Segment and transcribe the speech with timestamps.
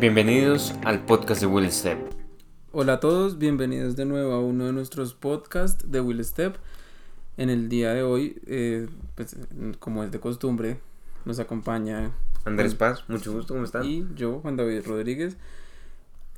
[0.00, 1.98] Bienvenidos al podcast de Will Step.
[2.72, 6.56] Hola a todos, bienvenidos de nuevo a uno de nuestros podcasts de Will Step.
[7.36, 9.36] En el día de hoy, eh, pues,
[9.78, 10.80] como es de costumbre,
[11.24, 12.12] nos acompaña
[12.44, 13.84] Andrés Paz, mucho gusto, ¿cómo están?
[13.84, 15.36] y yo, Juan David Rodríguez.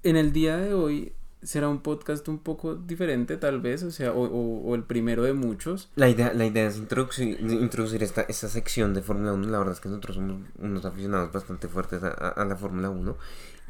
[0.02, 4.12] En el día de hoy será un podcast un poco diferente, tal vez, o sea,
[4.12, 5.90] o, o- o el primero de muchos.
[5.96, 9.48] La idea, la idea es introducir, introducir esta, esta sección de Fórmula 1.
[9.48, 12.90] La verdad es que nosotros somos unos aficionados bastante fuertes a, a- a la Fórmula
[12.90, 13.16] 1.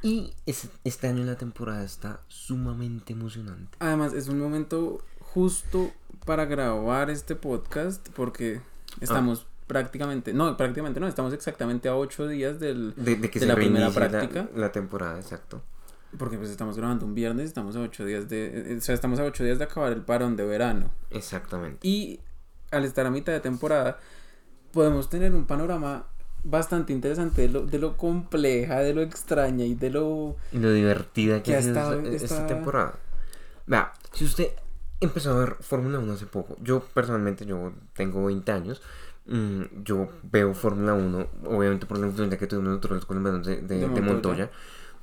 [0.02, 3.76] Y es- este año la temporada está sumamente emocionante.
[3.78, 5.92] Además, es un momento justo
[6.26, 8.60] para grabar este podcast porque
[9.00, 13.46] estamos prácticamente, no, prácticamente no, estamos exactamente a ocho días del, De, de que de
[13.46, 14.48] se la primera reinicie la- práctica.
[14.54, 15.62] La, temporada, exacto.
[16.18, 19.18] Porque pues estamos grabando un viernes, estamos a ocho días de, eh, o sea, estamos
[19.18, 20.90] a ocho días de acabar el parón de verano.
[21.10, 21.78] Exactamente.
[21.86, 22.20] Y
[22.70, 23.98] al estar a mitad de temporada,
[24.72, 26.06] podemos tener un panorama
[26.44, 30.36] bastante interesante de lo, de lo compleja, de lo extraña y de lo...
[30.52, 32.94] Y lo divertida que, Que ha estado- esta, esta temporada.
[33.66, 34.48] Vea, si usted
[35.00, 38.82] empezó a ver Fórmula 1 hace poco, yo personalmente, yo tengo 20 años,
[39.26, 43.62] mm, yo veo Fórmula 1, obviamente por la influencia que tuvimos nosotros los de, de,
[43.62, 44.02] De de Montoya.
[44.12, 44.50] Montoya.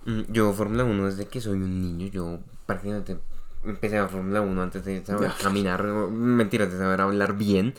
[0.05, 3.17] Mm, yo Fórmula 1 desde que soy un niño, yo prácticamente
[3.63, 7.73] empecé a Fórmula 1 antes de saber caminar, mentiras, de saber hablar bien.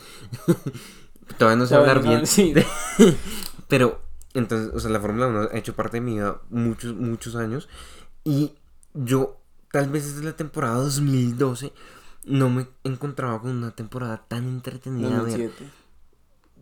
[1.37, 2.27] Todavía no sé hablar bien.
[2.27, 2.53] sí.
[3.71, 4.01] Pero,
[4.33, 7.69] entonces, o sea, la Fórmula 1 ha hecho parte de mi vida muchos, muchos años.
[8.25, 8.51] Y
[8.93, 9.37] yo,
[9.71, 11.71] tal vez desde la temporada 2012,
[12.25, 15.07] no me encontraba con una temporada tan entretenida.
[15.23, 15.51] de ver.
[15.51, 15.65] 2007.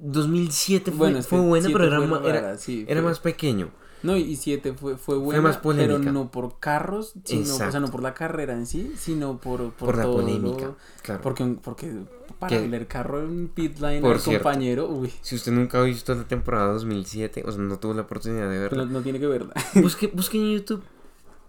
[0.01, 3.71] 2007 fue, Bueno, fue buena, pero era, era, sí, era fue- más pequeño.
[4.03, 6.11] No, y 7 fue, fue buena, más pero polémica.
[6.11, 9.87] no por carros, sino, o sea, no por la carrera en sí, sino por, por,
[9.87, 11.21] Por la todo polémica, lo- claro.
[11.21, 11.93] Porque, porque
[12.39, 14.43] para ver el carro en pit line Por al cierto.
[14.43, 18.03] compañero, uy, Si usted nunca ha visto la temporada 2007, o sea, no tuvo la
[18.03, 19.53] oportunidad de verla, no tiene que verla.
[19.75, 20.83] busque, busque en YouTube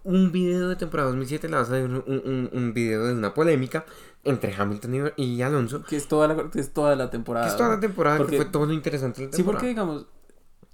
[0.03, 3.33] un video de temporada 2007, le vas a ver un, un, un video de una
[3.35, 3.85] polémica
[4.23, 5.83] entre Hamilton y, y Alonso.
[5.83, 7.45] que es toda la, que es toda la temporada.
[7.45, 9.67] Que es toda la temporada, Porque- que fue todo lo interesante de la Sí, porque
[9.67, 10.07] digamos,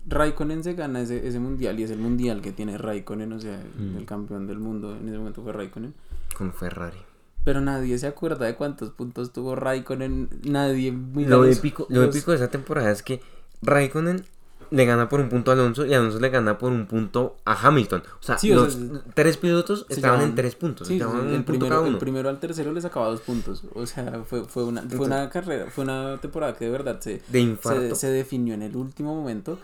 [0.10, 3.60] Raikkonen se gana ese, ese mundial y es el mundial que tiene Raikkonen, o sea,
[3.62, 3.98] el, Mm.
[3.98, 5.94] el campeón del mundo en ese momento fue Raikkonen.
[6.38, 6.98] Con Ferrari.
[7.44, 10.92] Pero nadie se acuerda de cuántos puntos tuvo Raikkonen, nadie.
[10.92, 13.22] mira Lo los- épico, lo épico de esa temporada es que
[13.62, 14.24] Raikkonen
[14.70, 17.54] le gana por un punto a Alonso y Alonso le gana por un punto a
[17.68, 18.04] Hamilton.
[18.20, 20.90] O sea, Sí, o los sea, tres pilotos estaban en tres puntos.
[20.90, 22.00] Sí, estaban en el, un primero, cada el uno.
[22.00, 23.64] primero al tercero le sacaba dos puntos.
[23.74, 27.22] O sea, fue, fue, una, fue una carrera, fue una temporada que de verdad se,
[27.30, 27.96] De infarto.
[27.96, 29.58] se, se definió en el último momento.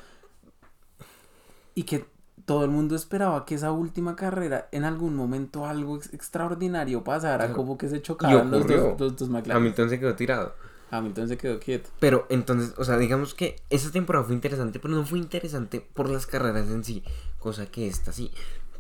[1.76, 2.06] Y que
[2.46, 7.46] todo el mundo esperaba que esa última carrera en algún momento algo ex- extraordinario pasara,
[7.46, 7.54] Claro.
[7.56, 9.62] como que se chocaran los dos, los dos McLaren.
[9.62, 10.56] Hamilton se quedó tirado.
[10.92, 11.90] Hamilton se quedó quieto.
[12.00, 16.08] Pero entonces, o sea, digamos que esa temporada fue interesante, pero no fue interesante por
[16.10, 17.04] las carreras en sí,
[17.40, 18.30] cosa que esta sí.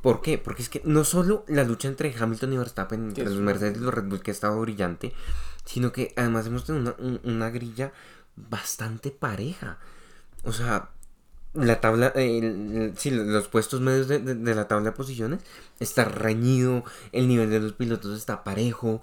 [0.01, 0.37] ¿Por qué?
[0.37, 3.77] Porque es que no solo la lucha entre Hamilton y Verstappen, entre los es- Mercedes
[3.77, 5.13] y los Red Bull, que ha estado brillante,
[5.65, 7.93] sino que además hemos tenido una, un- una grilla
[8.35, 9.77] bastante pareja.
[10.43, 10.89] O sea,
[11.53, 15.40] la tabla, eh, el- sí, los puestos medios de, de- de la tabla de posiciones
[15.80, 19.02] está reñido, el nivel de los pilotos está parejo.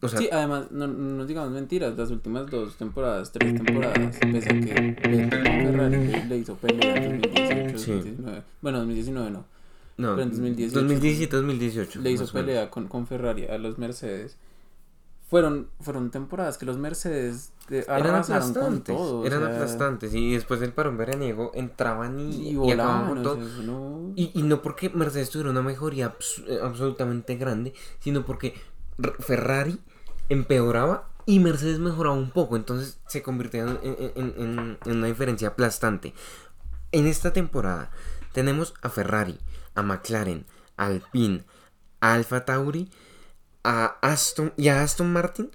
[0.00, 4.50] O sea, Sí, además, no, no digamos mentiras, las últimas dos temporadas, tres temporadas, pese
[4.50, 7.90] a que Ferrari le, hizo pelea en 2018, Sí.
[7.92, 8.42] 2019.
[8.60, 9.44] Bueno, 2019 no.
[9.96, 12.00] no, pero en 2018, 2017, 2018.
[12.02, 14.36] Le hizo pelea con, con Ferrari a los Mercedes.
[15.26, 19.20] Fueron, fueron temporadas que los Mercedes eh, Eran aplastantes, todo.
[19.20, 23.22] o eran sea, aplastantes y después del parón veraniego entraban y, Y y volaban, o
[23.22, 23.36] todo.
[23.36, 28.24] sea, no- Y, y no porque Mercedes tuviera una mejoría abs- eh, absolutamente grande, sino
[28.26, 28.54] porque
[29.20, 29.80] Ferrari
[30.28, 35.06] empeoraba y Mercedes mejoraba un poco, entonces se convirtió en, en- en- en- en una
[35.06, 36.12] diferencia aplastante.
[36.92, 37.90] En esta temporada
[38.32, 39.38] tenemos a Ferrari,
[39.74, 40.44] a McLaren,
[40.76, 41.44] a Alpine,
[42.00, 42.90] a Alfa Tauri,
[43.64, 45.50] a Aston y a Aston Martin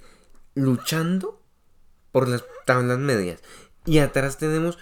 [0.56, 1.40] luchando
[2.12, 3.40] por las tablas medias.
[3.86, 4.78] Y atrás tenemos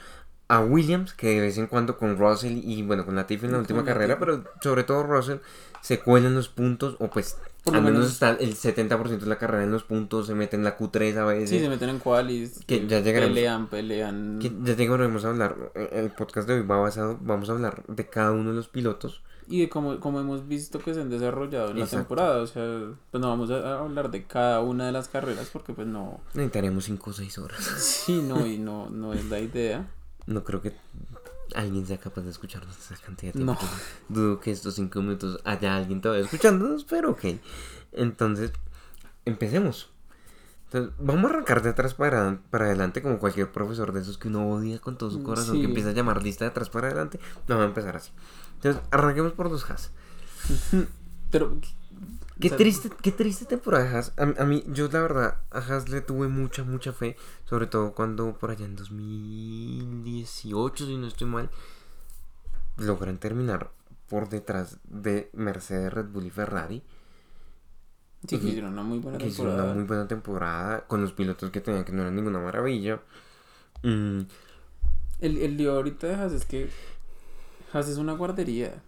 [0.49, 3.59] a Williams, que de vez en cuando con Russell y bueno, con Latifi en la
[3.59, 5.38] última carrera, pero sobre todo Russell
[5.81, 9.25] se cuela en los puntos, o pues Por al menos menos- está el 70% de
[9.25, 11.50] la carrera en los puntos, se mete en la Q3 a veces.
[11.50, 12.62] Sí, se meten en qualis.
[12.65, 13.35] Que eh, ya llegaremos.
[13.35, 14.39] Pelean, pelean.
[14.41, 17.83] Que ya tenemos a hablar, eh, el podcast de hoy va basado, vamos a hablar
[17.88, 19.21] de cada uno de los pilotos.
[19.49, 22.41] Y de cómo, como hemos visto que se han desarrollado en la temporada.
[22.41, 22.63] O sea,
[23.11, 26.19] pues no vamos a, hablar de cada una de las carreras porque pues no.
[26.33, 27.59] Necesitaríamos 5 o 6 horas.
[27.77, 29.89] Sí, no, y no, no es la idea.
[30.25, 30.73] No creo que
[31.55, 33.61] alguien sea capaz de escucharnos esa cantidad de tiempo.
[33.61, 34.13] No.
[34.13, 37.25] Dudo que estos 5 minutos haya alguien todavía escuchándonos, pero ok.
[37.93, 38.51] Entonces,
[39.25, 39.89] empecemos.
[40.65, 44.27] Entonces, vamos a arrancar de atrás para, para adelante como cualquier profesor de esos que
[44.27, 45.61] uno odia con todo su corazón, Sí.
[45.61, 47.19] que empieza a llamar lista de atrás para adelante.
[47.47, 48.11] Vamos a empezar así.
[48.57, 49.92] Entonces, arranquemos por los Haas.
[51.31, 51.57] Pero.
[52.39, 54.13] Qué o sea, triste, qué triste temporada de Haas.
[54.18, 57.15] A, a mí, yo la verdad, a Haas le tuve mucha, mucha fe.
[57.45, 61.50] Sobre todo cuando por allá en 2018, si no estoy mal,
[62.77, 63.71] logran terminar
[64.07, 66.83] por detrás de Mercedes, Red Bull y Ferrari.
[68.27, 69.63] Sí, que hicieron una muy buena que hicieron temporada.
[69.63, 73.01] una muy buena temporada con los pilotos que tenían que no eran ninguna maravilla.
[73.83, 74.21] Mm,
[75.19, 76.69] El, el lío ahorita de Haas es que.
[77.73, 78.81] Haas es una guardería.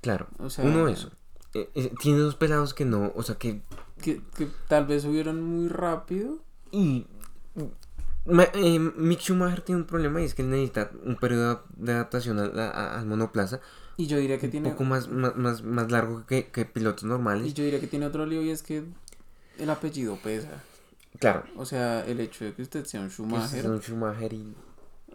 [0.00, 0.64] claro, O sea.
[0.64, 1.10] uno eso.
[1.54, 3.62] Eh, eh, tiene dos pelados que no, o sea que
[4.00, 6.38] Que, que tal vez subieron muy rápido.
[6.70, 7.06] Y
[8.24, 11.92] ma- eh, Mick Schumacher tiene un problema y es que él necesita un periodo de
[11.92, 13.60] adaptación a la- a- al monoplaza
[13.98, 14.70] Y yo diría que un tiene.
[14.70, 17.52] poco más, más, más, más largo que, que pilotos Y normales.
[17.54, 18.84] yo diría que tiene otro lío y es que
[19.58, 20.62] el apellido pesa.
[21.18, 24.54] Claro, O sea, el hecho de que usted sea un es Schumacher, un Schumacher y...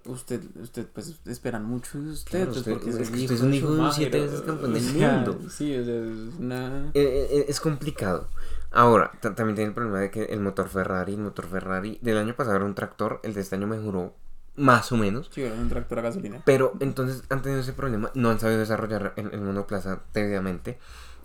[0.07, 3.35] usted, usted pues esperan mucho de usted, Claro, pues, usted- porque es el que usted
[3.35, 5.39] es un hijo de siete veces campeón del mundo.
[5.49, 6.91] Sí, o sea, es una...
[6.93, 8.27] eh, eh, es complicado.
[8.71, 12.17] Ahora, ta- también tiene el problema de que el motor Ferrari, el motor Ferrari del
[12.17, 14.13] año pasado era un tractor, el de este año mejoró
[14.55, 15.29] más o menos.
[15.33, 16.41] Sí, era un tractor a gasolina.
[16.45, 20.77] Pero entonces han tenido ese problema, no han sabido desarrollar el, el monoplaza debidamente.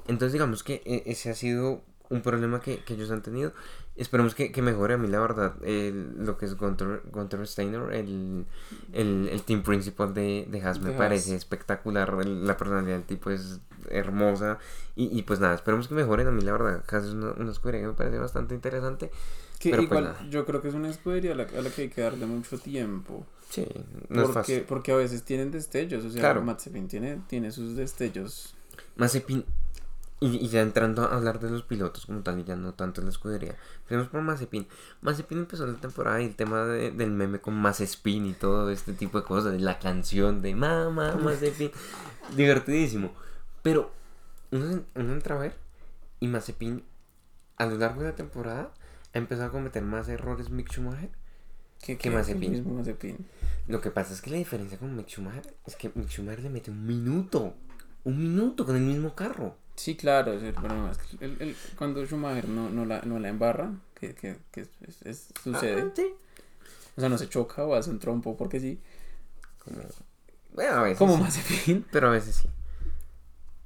[0.07, 3.53] Entonces digamos que eh, ese ha sido un problema que, que ellos han tenido.
[3.95, 7.93] Esperemos que, que mejore a mí la verdad el- lo que es Gunter, Gunter Steiner,
[7.93, 8.47] el,
[8.95, 12.13] el, el team principal de, de Haas, me parece espectacular.
[12.27, 13.61] La personalidad del tipo es
[13.91, 14.59] hermosa.
[14.97, 16.27] Y, y pues nada, esperemos que mejoren.
[16.27, 19.11] A mí la verdad, Haas es una, una escudería que me parece bastante interesante.
[19.59, 21.83] Que Pero pues igual, yo creo que es una escudería a la, a la que
[21.83, 23.27] hay que darle mucho tiempo.
[23.51, 23.67] Sí,
[24.09, 24.65] no es porque, fácil.
[24.67, 26.43] porque a veces tienen destellos, o sea, Claro.
[26.43, 28.55] Mazepin tiene, tiene sus destellos.
[28.97, 29.45] Mazepin,
[30.23, 33.01] y, y ya entrando a hablar de los pilotos como tal, y ya no tanto
[33.01, 33.57] en la escudería.
[33.81, 34.67] Empecemos por Mazepin.
[35.01, 38.93] Mazepin empezó la temporada y el tema de- del meme con Mazepin y todo este
[38.93, 41.71] tipo de cosas, de la canción de Mamá Mazepin.
[42.37, 43.13] Divertidísimo.
[43.63, 43.91] Pero
[44.51, 45.57] uno, uno entra a ver
[46.21, 46.85] y Mazepin
[47.57, 48.73] a lo largo de la temporada
[49.15, 51.11] ha empezado a cometer más errores Mick Schumacher.
[51.85, 52.77] Que, Que Mazepin.
[52.77, 53.27] Mazepin.
[53.67, 56.51] Lo que pasa es que la diferencia con Mick Schumacher es que Mick Schumacher le
[56.51, 57.55] mete un minuto.
[58.05, 59.57] Un minuto con el mismo carro.
[59.75, 63.29] Sí, claro, el problema es que el- el- cuando Schumacher no, no, la, no la
[63.29, 66.07] embarra, que, que, que es- es- es- sucede, sí.
[66.97, 68.79] o sea, no se choca o hace un trompo porque sí,
[69.65, 69.79] Como...
[70.55, 70.99] Bueno, a veces.
[70.99, 72.49] como sí, Mazepin, Pero a veces sí.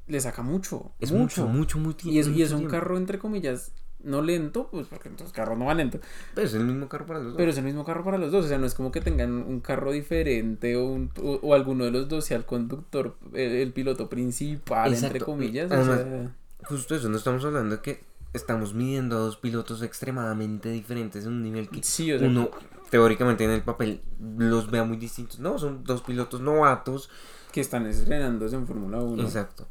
[0.06, 2.76] le saca mucho, Es mucho, mucho, muy Y es, y es un tiempo.
[2.76, 3.72] carro, entre comillas,
[4.06, 5.98] no lento, pues porque entonces carro no va lento,
[6.34, 7.36] Pero es el mismo carro para los dos.
[7.36, 9.32] pero es el mismo carro para los dos, o sea, no es como que tengan
[9.32, 13.52] un carro diferente o, un, o, o alguno de los dos sea el conductor, el,
[13.52, 18.04] el piloto principal, entre comillas, Además, o sea, Justo eso, no estamos hablando de que
[18.32, 22.50] estamos midiendo a dos pilotos extremadamente diferentes en un nivel que sí, o sea, uno
[22.90, 24.00] teóricamente en el papel
[24.38, 25.40] los vea muy distintos.
[25.40, 27.10] No, son dos pilotos novatos.
[27.52, 29.22] que están estrenándose en Fórmula 1.
[29.22, 29.66] Exacto.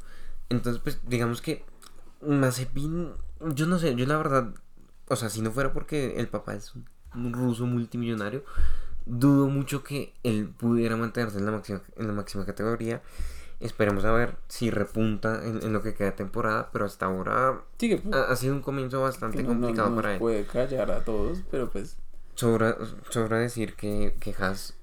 [0.48, 1.64] Entonces, pues digamos que
[2.20, 3.10] Mazepin,
[3.54, 4.54] yo no sé, yo la verdad,
[5.08, 8.44] o sea, si no fuera porque el papá es un, ruso multimillonario,
[9.06, 13.02] dudo mucho que él pudiera mantenerse en la máxima, en la máxima categoría.
[13.58, 17.62] Esperemos a ver si repunta en, en lo que queda de temporada, pero hasta ahora
[17.78, 20.18] Sí, ha, ha sido un comienzo bastante no, no- complicado nos para él.
[20.18, 21.96] puede callar a todos, pero pues
[22.34, 22.76] Sobra,
[23.08, 24.74] sobra decir que, que Haas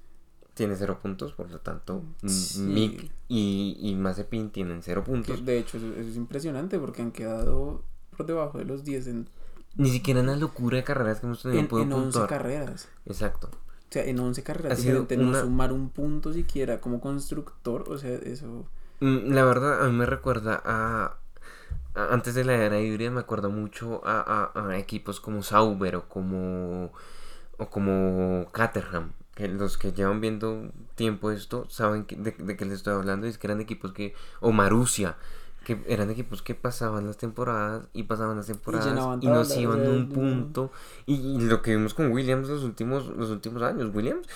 [0.54, 2.60] tiene cero puntos, por lo tanto, Sí.
[2.62, 5.44] Mick y, y Mazepin tienen cero puntos.
[5.44, 9.28] de hecho eso, eso es impresionante porque han quedado por debajo de los 10 en,
[9.76, 12.28] Ni siquiera en la locura de carreras que hemos tenido en, puedo en 11 puntuar.
[12.28, 12.88] carreras.
[13.06, 13.48] Exacto.
[13.52, 17.96] O sea, en 11 carreras Ha sido no sumar un punto siquiera como constructor, o
[17.98, 18.66] sea, eso...
[19.00, 21.16] Mm, La verdad, a mí me recuerda a,
[21.94, 25.94] a- Antes de la era híbrida, me acuerdo mucho a, a- a equipos como Sauber
[25.96, 26.90] o como.
[27.58, 29.12] O como Caterham.
[29.36, 33.26] Que los que llevan viendo tiempo esto saben que- de, de qué les estoy hablando.
[33.26, 34.14] Y es que eran equipos que.
[34.40, 35.16] O Marussia.
[35.64, 39.80] Que eran equipos que pasaban las temporadas y pasaban las temporadas llenaban y, nos iban
[39.80, 40.72] sea, un no- punto.
[41.06, 44.26] Y, y lo que vimos con Williams los últimos, los últimos años, Williams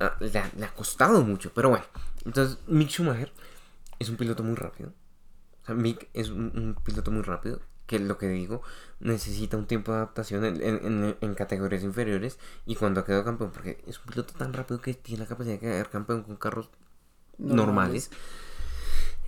[0.00, 1.50] ah, le, ha, le ha costado mucho.
[1.54, 1.84] Pero bueno,
[2.24, 3.32] entonces Mick Schumacher
[3.98, 4.90] es un piloto muy rápido.
[5.62, 7.60] O sea, Mick es un, un piloto muy rápido.
[7.86, 8.62] Que lo que digo,
[9.00, 12.38] necesita un tiempo de adaptación en, en- en- en categorías inferiores.
[12.64, 15.54] Y cuando ha quedado campeón, porque es un piloto tan rápido que tiene la capacidad
[15.54, 16.70] de quedar campeón con carros
[17.38, 18.10] normales.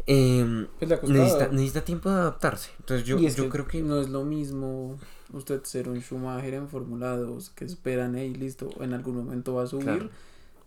[0.07, 2.71] Eh, Pues necesita, necesita tiempo de adaptarse.
[2.81, 4.99] Entonces yo, y yo que creo que no es lo mismo
[5.33, 9.65] usted ser un Schumacher en Fórmula 2 que esperan, hey, listo, en algún momento va
[9.65, 10.11] a subir, Claro.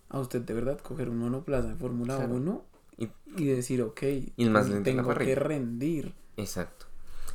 [0.09, 2.33] a usted de verdad coger un monoplaza en Fórmula Claro.
[2.35, 2.65] 1
[2.97, 4.01] Y- y decir, ok,
[4.49, 6.13] más lento en la tengo que rendir.
[6.35, 6.85] Exacto.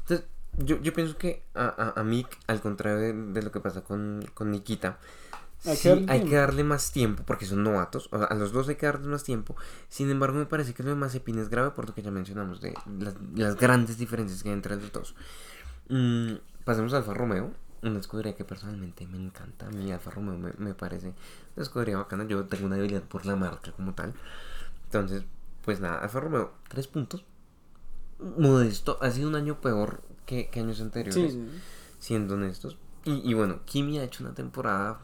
[0.02, 0.26] Entonces,
[0.58, 3.82] yo, yo pienso que a, a, a Mick, al contrario de, de lo que pasa
[3.82, 4.98] con, con Nikita,
[5.66, 8.08] Hay que sí, darle hay que darle más tiempo porque son novatos.
[8.12, 9.56] O sea, a los dos hay que darles más tiempo.
[9.88, 12.60] Sin embargo, me parece que lo de Mazepin es grave por lo que ya mencionamos
[12.60, 15.14] de las, las grandes diferencias que hay entre los dos.
[15.88, 17.52] Mm, pasemos a Alfa Romeo,
[17.82, 19.66] una escudería que personalmente me encanta.
[19.66, 21.14] A mí Alfa Romeo me, me parece
[21.56, 22.24] una escudería bacana.
[22.24, 24.14] Yo tengo una debilidad por la marca como tal.
[24.84, 25.24] Entonces,
[25.64, 27.24] pues nada, Alfa Romeo, tres puntos.
[28.18, 31.48] Modesto, ha sido un año peor que, que años anteriores Sí,
[31.98, 32.78] siendo honestos.
[33.04, 35.00] Y, y bueno, Kimi ha hecho una temporada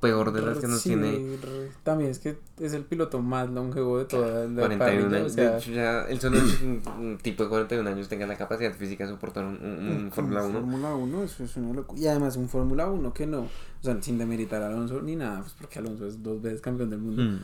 [0.00, 1.36] peor de las que nos Sí, tiene
[1.82, 5.32] También es que es el piloto más longevo de toda la 41 parrilla, años.
[5.32, 9.04] o sea, ya el solo que un, tipo de 41 años tenga la capacidad física
[9.04, 10.52] de soportar un, un- un Fórmula 1.
[10.60, 12.00] Fórmula 1, eso es una locura.
[12.00, 13.48] Y además un Fórmula 1 que no, o
[13.82, 17.00] sea, sin demeritar a Alonso ni nada, pues porque Alonso es dos veces campeón del
[17.00, 17.22] mundo.
[17.22, 17.38] Mm,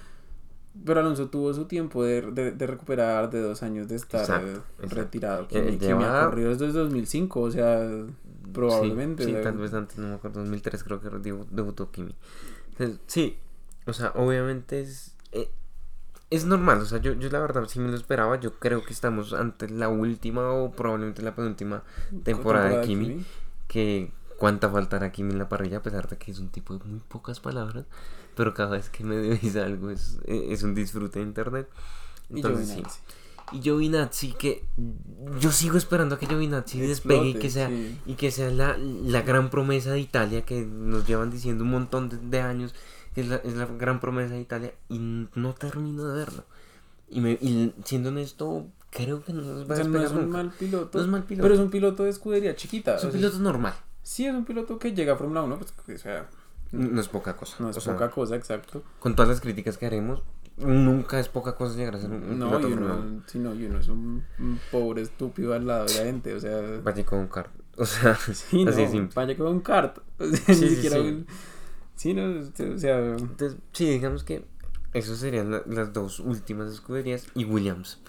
[0.84, 4.62] Pero Alonso tuvo su tiempo de, de, de recuperar de dos años de estar Exacto,
[4.80, 4.94] exacto.
[4.94, 5.42] retirado.
[5.44, 7.88] Eh, Kimi, Kimi lleva- ha corrido desde 2005, o sea,
[8.56, 9.24] probablemente.
[9.24, 12.14] Sí, sí, tal vez antes, no me acuerdo, 2003 creo que debu- debutó Kimi.
[12.72, 13.38] Entonces, sí,
[13.86, 15.50] o sea, obviamente es, eh,
[16.30, 18.92] es normal, o sea, yo, yo la verdad sí me lo esperaba, yo creo que
[18.92, 21.82] estamos ante la última o probablemente la penúltima
[22.24, 23.06] temporada, de Kimi,
[23.68, 26.84] que cuánta faltará Kimi en la parrilla, a pesar de que es un tipo de
[26.84, 27.84] muy pocas palabras,
[28.34, 31.68] pero cada vez que medio dice algo es, es un disfrute de internet.
[32.28, 32.82] Y Entonces, sí.
[33.52, 34.64] Y Giovinazzi, que
[35.40, 37.98] yo sigo esperando a que Giovinazzi despegue y que sea, sí.
[38.06, 42.08] y que sea la, la gran promesa de Italia que nos llevan diciendo un montón
[42.08, 42.74] de, de años
[43.14, 46.44] que es la, es la gran promesa de Italia y no termino de verlo.
[47.08, 50.04] Y, me, y siendo honesto, creo que no nos O va a sea, no despegar
[50.06, 50.36] es un nunca.
[50.38, 51.42] mal piloto, No es mal piloto.
[51.44, 52.96] pero es un piloto de escudería chiquita.
[52.96, 53.74] Es un o sea, piloto normal.
[54.02, 56.28] Sí, es un piloto que llega a Fórmula 1, pues, o sea,
[56.72, 57.56] No es poca cosa.
[57.60, 58.82] no es O sea, poca cosa, exacto.
[58.98, 60.20] Con todas las críticas que haremos,
[60.58, 63.78] nunca es poca cosa llegar a ser un, No, piloto uno, sí, no, y uno
[63.78, 66.80] es un, un pobre estúpido al lado de la gente, o sea...
[66.82, 67.50] Vaya con un kart.
[67.78, 69.12] O sea, Sí, no, así de simple.
[69.14, 69.98] vaya con un kart.
[70.18, 71.02] O sea, Sí, ni sí, siquiera sí.
[71.02, 71.26] un-
[71.94, 72.98] Sí, no, este, o sea...
[73.16, 74.44] Entonces, sí, digamos que
[74.94, 77.26] esas serían la- las dos últimas escuderías.
[77.34, 78.00] Y Williams.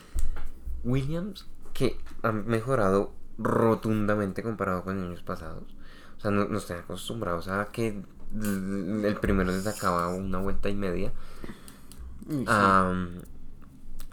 [0.84, 5.64] Williams, que han mejorado rotundamente comparado con años pasados.
[6.18, 8.02] O sea, no, no están acostumbrados a que
[8.34, 11.12] el primero les sacaba una vuelta y media.
[12.30, 12.48] Sí.
[12.48, 12.94] a,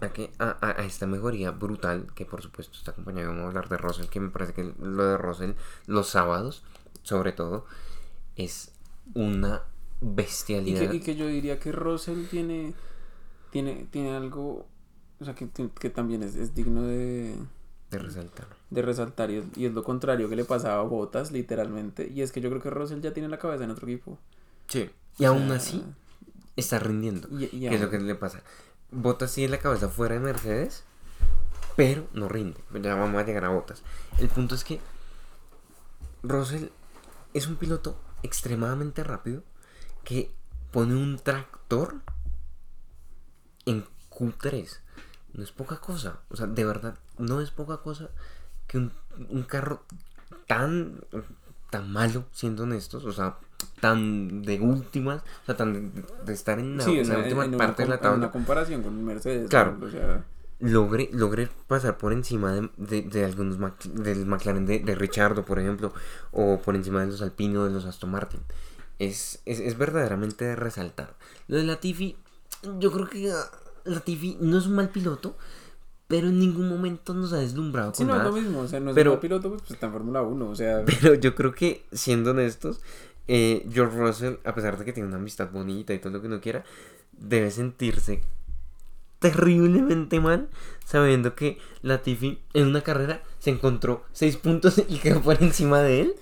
[0.00, 3.48] a, que, a, a- a esta mejoría brutal, que por supuesto está acompañado, vamos a
[3.48, 5.52] hablar de Russell, que me parece que lo de Russell
[5.86, 6.64] los sábados,
[7.02, 7.66] sobre todo,
[8.36, 8.72] es
[9.14, 9.62] una
[10.64, 10.74] y, bestialidad.
[10.74, 12.74] que, y que yo diría que Russell tiene,
[13.50, 14.68] tiene, tiene algo...
[15.20, 15.48] O sea, que,
[15.80, 17.36] que también es, es digno de,
[17.90, 18.48] de resaltar.
[18.70, 22.10] de resaltar y es, y es lo contrario que le pasaba a Botas, literalmente.
[22.12, 24.18] Y es que yo creo que Russell ya tiene la cabeza en otro equipo.
[24.68, 24.90] Sí.
[25.18, 25.82] Y O aún así,
[26.56, 27.28] está rindiendo.
[27.30, 28.42] Y, y ¿Qué es lo que le pasa?
[28.90, 30.84] Botas sigue la cabeza fuera de Mercedes,
[31.76, 32.60] pero no rinde.
[32.82, 33.82] Ya vamos a llegar a Botas.
[34.18, 34.80] El punto es que
[36.22, 36.68] Russell
[37.32, 39.42] es un piloto extremadamente rápido
[40.04, 40.32] que
[40.70, 41.96] pone un tractor
[43.66, 44.78] en Q3.
[45.32, 46.20] No es poca cosa.
[46.28, 48.10] O sea, de verdad, no es poca cosa
[48.66, 48.92] que un,
[49.28, 49.82] un carro
[50.46, 51.00] tan,
[51.70, 53.38] tan malo, siendo honestos, o sea,
[53.88, 55.92] tan de últimas, o sea, tan
[56.24, 58.12] de, estar en la, Sí, en la en, última en parte de la com- en
[58.12, 59.50] una tabla, comparación con un Mercedes.
[59.50, 59.76] Claro.
[59.78, 59.86] ¿no?
[59.86, 60.24] O sea,
[60.60, 65.44] logre, logre pasar por encima de, de, de algunos Mac- del McLaren de, de Richardo,
[65.44, 65.92] por ejemplo,
[66.32, 68.40] o por encima de los Alpine o de los Aston Martin.
[68.98, 71.14] Es, es, es verdaderamente de resaltar.
[71.48, 72.16] Lo de Latifi,
[72.78, 73.50] yo creo que ah,
[73.84, 75.36] Latifi no es un mal piloto,
[76.06, 78.30] pero en ningún momento nos ha deslumbrado sí, con no es nada.
[78.30, 78.60] lo mismo.
[78.60, 80.48] O sea, no es Pero- un piloto, pues, pues, está en Fórmula 1.
[80.48, 82.80] O sea, Pero yo creo que, siendo honestos,
[83.28, 86.26] eh, George Russell, a pesar de que tiene una amistad bonita y todo lo que
[86.26, 86.64] uno quiera,
[87.12, 88.20] debe sentirse
[89.18, 90.48] terriblemente mal
[90.84, 96.00] sabiendo que Latifi en una carrera se encontró seis puntos y quedó por encima de
[96.02, 96.14] él.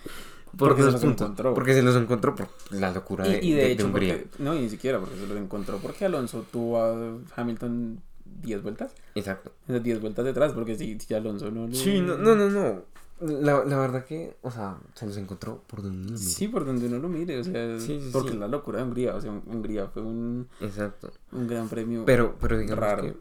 [0.56, 1.24] Por Porque se los puntos.
[1.26, 1.54] encontró.
[1.54, 4.18] Porque se los encontró por la locura de, y, y de, de- de hecho, Hungría.
[4.18, 5.78] porque- no, y ni siquiera porque se los encontró.
[5.78, 8.00] Porque Alonso tuvo a Hamilton
[8.42, 8.92] 10 vueltas.
[9.14, 9.52] Exacto.
[9.66, 10.52] Esas 10 vueltas detrás.
[10.52, 11.74] Porque si, si Alonso no.
[11.74, 12.50] Sí, no, no, no.
[12.50, 12.82] no.
[13.22, 16.18] La, la verdad que, o sea, se los encontró por donde uno mire.
[16.18, 17.38] Sí, por donde uno lo mire.
[17.40, 18.34] O sea, Sí, sí, porque sí.
[18.34, 19.14] es la locura de Hungría.
[19.14, 21.12] O sea, Hungría fue un, Exacto.
[21.30, 22.04] un gran premio.
[22.04, 23.02] Pero, pero digamos Raro.
[23.02, 23.14] que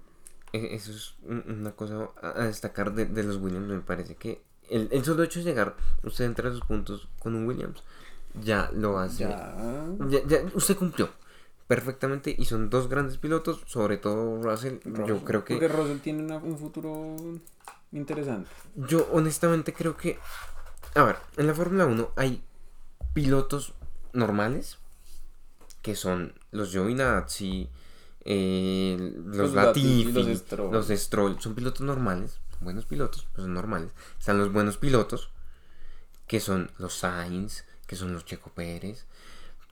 [0.53, 3.67] eh, eso es un- una cosa a a destacar de, de los Williams.
[3.67, 7.45] Me parece que el, el solo hecho de llegar usted entre los puntos con un
[7.45, 7.83] Williams
[8.43, 9.23] ya lo hace.
[9.25, 9.55] ya.
[10.09, 11.09] ya- ya- usted cumplió
[11.67, 14.79] perfectamente y son dos grandes pilotos, sobre todo Russell.
[14.83, 15.17] Yo Russell.
[15.25, 17.15] creo que Porque Russell tiene una- un futuro
[17.91, 18.49] interesante.
[18.75, 20.19] yo honestamente creo que
[20.93, 22.43] a ver, en la Fórmula 1 hay
[23.13, 23.73] pilotos
[24.13, 24.77] normales
[25.81, 27.69] que son los Giovinazzi,
[28.25, 30.97] eh, los, Los Latifi, los los Stroll.
[30.97, 31.41] Stroll.
[31.41, 33.91] son pilotos normales, buenos pilotos, pues son normales.
[34.19, 35.31] Están los buenos pilotos
[36.27, 39.05] que son los Sainz, que son los Checo Pérez,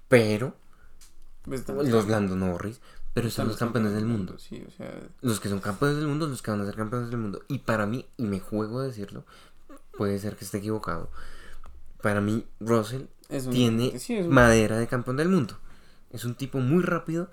[0.07, 0.55] pero
[1.43, 2.81] Pues los Lando Norris,
[3.13, 4.37] pero están están los campeones del mundo.
[4.39, 7.09] Sí, o sea, Los que son campeones del mundo, los que van a ser campeones
[7.09, 7.41] del mundo.
[7.47, 9.25] Y para mí, y me juego a decirlo,
[9.97, 11.09] puede ser que esté equivocado.
[12.01, 15.57] Para mí, Russell un, tiene sí, es un- madera de campeón del mundo.
[16.11, 17.29] Es un tipo muy rápido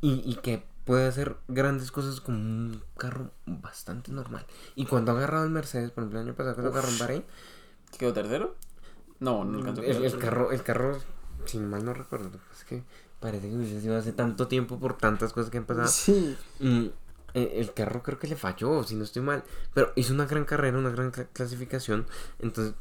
[0.00, 4.46] y, y que puede hacer grandes cosas con un carro bastante normal.
[4.74, 6.98] Y cuando ha agarrado el Mercedes, por ejemplo, el año pasado que lo agarró en
[6.98, 7.24] Bahrein,
[7.98, 8.56] ¿Quedó tercero?
[9.20, 10.98] No, no alcanzó el, el carro, el carro,
[11.44, 12.82] si mal no recuerdo, es que
[13.20, 15.88] parece que hubiese sido hace tanto tiempo por tantas cosas que han pasado.
[15.88, 16.36] Sí.
[16.60, 16.86] Mm,
[17.34, 19.44] eh, el carro creo que le falló, si no estoy mal.
[19.74, 22.06] Pero hizo una gran carrera, una gran cla- clasificación.
[22.38, 22.74] Entonces,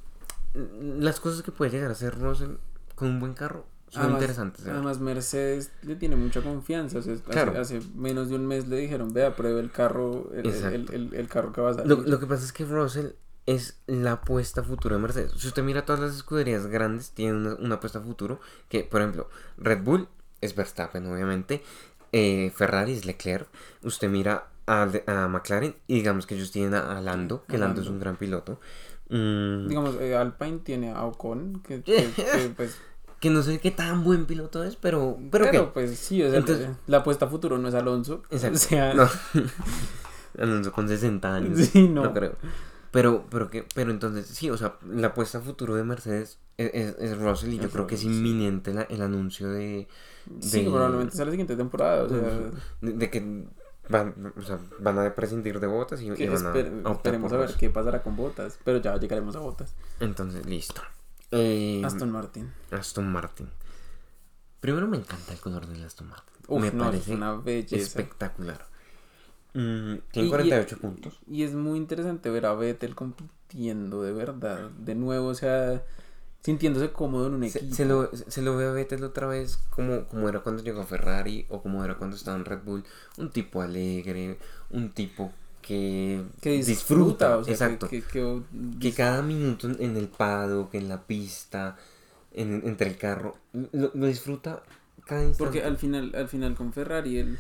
[0.53, 2.55] mm, las cosas que puede llegar a hacer Russell
[2.95, 4.67] con un buen carro son Además- interesantes.
[4.67, 6.99] Además, Mercedes le tiene mucha confianza.
[6.99, 7.59] o sea, hace- Claro.
[7.59, 10.93] hace, menos de un mes le dijeron, vea, pruebe el carro, el, el, Exacto.
[10.93, 11.89] el- el carro que va a salir.
[11.89, 13.11] Lo, lo que pasa es que Russell
[13.45, 15.31] es la apuesta a futuro de Mercedes.
[15.37, 18.41] Si usted mira todas las escuderías grandes, tienen una, una apuesta futuro.
[18.67, 20.09] Que, por ejemplo, Red Bull
[20.47, 21.61] es Verstappen, obviamente.
[22.11, 23.47] eh, Ferrari es Leclerc.
[23.83, 24.85] Usted mira a,
[25.29, 28.59] McLaren y digamos que ellos tienen a, Lando, que Lando es un gran piloto.
[29.09, 32.77] Mm, Digamos, eh, Alpine tiene a Ocon, que, que- que, pues...
[33.21, 35.59] que no sé qué tan buen piloto es, pero, pero, ¿qué?
[35.61, 38.23] pues sí, o sea, Entonces- la apuesta a futuro no es Alonso.
[38.29, 38.55] Exacto.
[38.57, 39.07] O sea, No.
[40.37, 41.59] Alonso con 60 años.
[41.59, 42.03] Sí, no.
[42.03, 42.13] no.
[42.13, 42.35] creo.
[42.91, 46.71] Pero, pero que, pero entonces, sí, o sea, la apuesta a futuro de Mercedes es,
[46.73, 49.87] es, es Russell y yo Es creo que es inminente la- el anuncio de,
[50.39, 52.03] sí, de- probablemente sea la siguiente temporada.
[52.03, 52.19] O sea,
[52.81, 53.45] de, de que
[53.89, 57.31] van, o sea, van a prescindir de botas y, y van a, esper- a esperemos
[57.31, 58.57] ver qué pasará con botas.
[58.63, 59.75] Pero ya llegaremos a botas.
[59.99, 60.81] Entonces, listo.
[61.31, 62.51] Eh, Aston Martin.
[62.71, 63.49] Aston Martin.
[64.59, 66.33] Primero me encanta el color del Aston Martin.
[66.47, 67.75] Uf, me no, parece una belleza.
[67.75, 68.65] espectacular.
[69.59, 71.19] Mm, tiene Y- 48 y- puntos.
[71.27, 74.69] Y es muy interesante ver a Vettel compitiendo de verdad.
[74.77, 75.83] De nuevo, o sea,
[76.43, 77.73] sintiéndose cómodo en un equipo.
[77.73, 80.85] se lo, se lo ve a Vettel otra vez como, como era cuando llegó a
[80.85, 82.83] Ferrari o como era cuando estaba en Red Bull.
[83.17, 84.37] Un tipo alegre,
[84.69, 87.87] un tipo que, que disfruta, o sea, que- exacto.
[87.89, 88.41] Que, que-
[88.79, 91.75] Que cada minuto en- en el paddock, en la pista,
[92.31, 93.35] en, entre el carro,
[93.71, 94.61] lo, lo disfruta
[95.05, 95.37] cada instante.
[95.43, 97.37] Porque al final, al final con Ferrari él,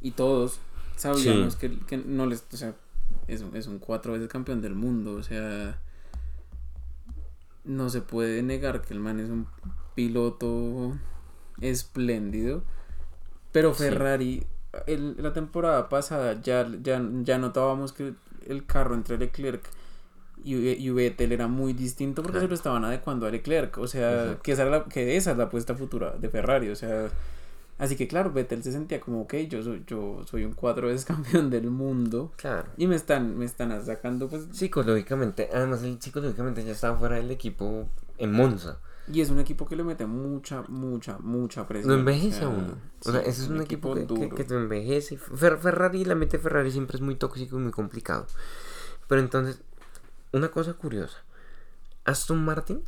[0.00, 0.58] y todos
[0.96, 1.58] sabíamos Sí.
[1.68, 2.74] que, que no les, o sea,
[3.28, 5.78] es, un- es un cuatro veces campeón del mundo, o sea,
[7.64, 9.46] no se puede negar que el man es un
[9.94, 10.96] piloto
[11.60, 12.62] espléndido,
[13.52, 13.84] pero Sí.
[13.84, 14.46] Ferrari,
[14.86, 18.14] el- la temporada pasada ya, ya, ya notábamos que
[18.46, 19.62] el carro entre Leclerc
[20.44, 24.22] y, y Vettel era muy distinto porque se lo estaban adecuando a Leclerc, o sea,
[24.22, 24.42] Exacto.
[24.42, 27.08] que esa, era la- que esa es la apuesta futura de Ferrari, o sea,
[27.82, 31.04] así que claro, Vettel se sentía como, ok, yo soy, yo soy un cuatro veces
[31.06, 32.68] campeón del mundo Claro.
[32.76, 37.30] y me están, me están sacando, pues, Psicológicamente, además él psicológicamente ya estaba fuera del
[37.30, 38.78] equipo en Monza.
[39.12, 41.92] y es un equipo que le mete mucha, mucha, mucha presión.
[41.92, 42.76] Lo envejece a uno.
[43.04, 45.18] O sea, ese es un equipo, que, que, que te envejece.
[45.18, 48.26] Fer- Ferrari, la mente Ferrari siempre es muy tóxico y muy complicado.
[49.08, 49.60] Pero entonces,
[50.32, 51.18] una cosa curiosa.
[52.04, 52.82] Aston Martin,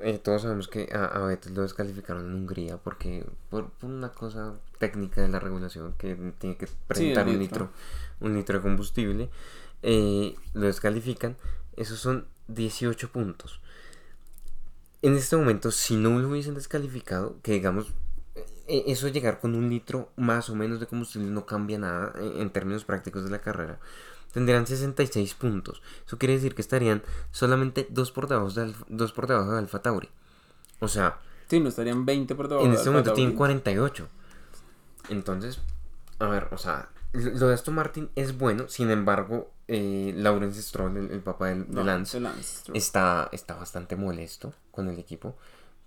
[0.00, 4.10] eh, todos sabemos que a, a Vettel lo descalificaron en Hungría porque por, por una
[4.12, 7.66] cosa técnica de la regulación que tiene que presentar un litro.
[7.66, 7.70] litro,
[8.20, 9.30] un litro de combustible,
[9.82, 11.36] eh, lo descalifican.
[11.76, 13.60] Esos son 18 puntos.
[15.02, 17.92] En este momento, si no lo hubiesen descalificado, que digamos,
[18.66, 22.12] eh, eso de llegar con un litro más o menos de combustible no cambia nada
[22.18, 23.80] en, en términos prácticos de la carrera.
[24.32, 25.82] Tendrían 66 puntos.
[26.06, 29.58] Eso quiere decir que estarían solamente dos por debajo de, Alfa- dos por debajo de
[29.58, 30.08] Alfa Tauri.
[30.80, 33.16] O sea, Sí, no estarían 20 por debajo en de este Alfa momento Tauri.
[33.22, 34.08] tienen 48.
[35.08, 35.60] Entonces,
[36.18, 38.68] a ver, o sea, lo de Aston Martin es bueno.
[38.68, 42.70] Sin embargo, eh, Lawrence Stroll, el, el papá del- de, No, Lance, de Lance.
[42.74, 45.36] está, está bastante molesto con el equipo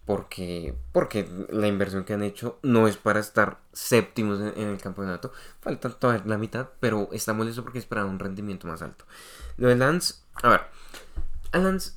[0.06, 4.78] porque, porque la inversión que han hecho no es para estar séptimos en, en el
[4.82, 5.32] campeonato.
[5.62, 9.06] Falta toda la mitad, pero está molesto porque esperaba un rendimiento más alto.
[9.58, 10.62] Lo de Lance, a ver,
[11.54, 11.94] a Lance,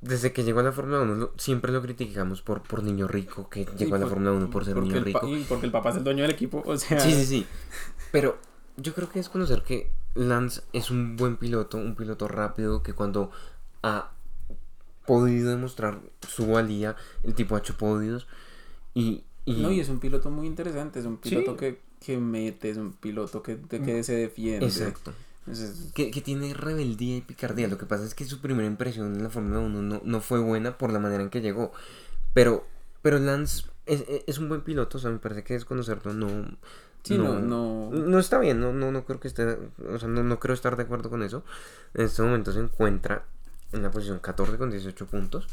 [0.00, 3.48] desde que llegó a la Fórmula 1, lo- siempre lo criticamos por, por niño rico,
[3.48, 5.26] que llegó a la Fórmula 1 por ser niño rico.
[5.28, 6.98] y porque el papá es el dueño del equipo, o sea...
[7.00, 7.46] Sí, sí, sí.
[8.10, 8.36] Pero
[8.76, 12.92] yo creo que es conocer que Lance es un buen piloto, un piloto rápido que
[12.94, 13.30] cuando
[13.82, 14.10] ha
[15.06, 18.26] podido demostrar su valía, el tipo ha hecho podios
[18.94, 19.24] y...
[19.44, 21.30] y- No, y es un piloto muy interesante, es un Sí.
[21.30, 24.66] piloto que, que mete, es un piloto que, que se defiende.
[24.66, 25.12] Exacto.
[25.94, 27.68] Que, que tiene rebeldía y picardía.
[27.68, 30.38] Lo que pasa es que su primera impresión en la Fórmula 1 no, no fue
[30.40, 31.70] buena por la manera en que llegó.
[32.32, 32.64] Pero,
[33.02, 36.56] pero Lance es, es un buen piloto, o sea, me parece que desconocerlo no...
[37.02, 40.22] sí, no, no, No está bien, no, no, no creo que esté, o sea, no,
[40.24, 41.44] no creo estar de acuerdo con eso.
[41.92, 43.26] En este momento se encuentra
[43.74, 45.46] en la posición 14 con 18 puntos.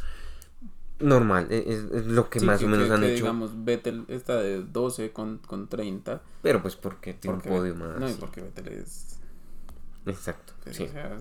[1.00, 3.24] normal, e- es, es lo que Sí, más o menos han que, hecho.
[3.24, 6.22] Digamos, Vettel está de 12 con, con 30.
[6.44, 8.00] Pero pues porque tiene Porque, un podio más.
[8.00, 9.18] No, y porque Vettel es.
[10.06, 10.84] Exacto, sí.
[10.84, 11.18] o sea,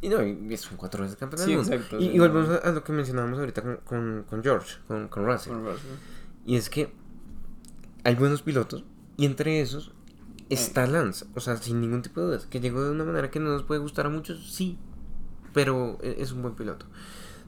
[0.00, 1.74] Y no, y son cuatro veces campeón Sí, del mundo.
[1.74, 2.54] exacto, Y, sí, y volvemos no.
[2.54, 5.52] a, a lo que mencionábamos ahorita con, con, con George, con, con Russell.
[5.52, 5.90] con Russell.
[6.46, 6.92] Y es que
[8.04, 8.84] hay buenos pilotos
[9.16, 9.92] y entre esos
[10.48, 11.26] está Lance.
[11.34, 12.46] O sea, sin ningún tipo de dudas.
[12.46, 14.78] Que llegó de una manera que no nos puede gustar a muchos, sí.
[15.58, 16.86] Pero e- es un buen piloto.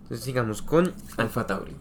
[0.03, 1.77] Entonces sigamos con Alfa Tauri.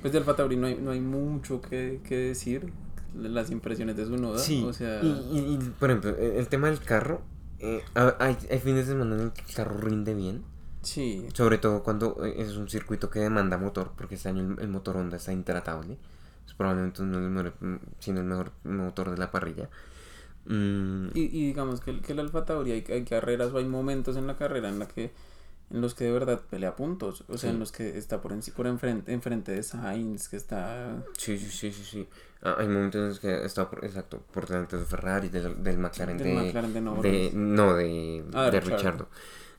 [0.00, 2.72] Pues de Alfa Tauri no hay, no hay mucho que, que decir.
[3.14, 4.38] Las impresiones de su noda.
[4.40, 4.64] Sí.
[4.66, 5.00] O sea.
[5.02, 7.22] y, y- y, por ejemplo, el, el tema del carro.
[7.60, 10.42] eh, ha- hay, hay fines de semana en el que el carro rinde bien.
[10.82, 11.26] Sí.
[11.34, 13.92] Sobre todo cuando eh, es un circuito que demanda motor.
[13.96, 15.96] Porque este año el, el motor Honda está intratable.
[16.46, 19.68] Es probablemente uno de los mejores, mm, sino el mejor motor de la parrilla.
[20.46, 23.64] Mm, Y, y digamos que el, que el Alfa Tauri hay, hay carreras o hay
[23.66, 25.12] momentos en la carrera en la que
[25.70, 27.54] en los que de verdad pelea puntos, o sea, Sí.
[27.54, 31.02] en los que está por, enci- por enfrente, enfrente de Sainz, que está...
[31.18, 32.08] Sí, sí, sí, sí, sí.
[32.42, 35.76] Ah, hay momentos en los que está por, exacto, por delante del Ferrari, del, del
[35.76, 38.60] McLaren Del de, McLaren de de- no, de, Ah, de de.
[38.60, 39.08] Richardo.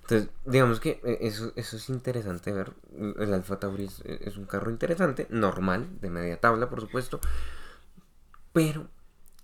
[0.02, 2.72] Entonces, digamos que eh, eso, eso es interesante ver.
[3.20, 7.20] El Alfa Tauri es, es un carro interesante, normal, de media tabla, por supuesto.
[8.52, 8.88] Pero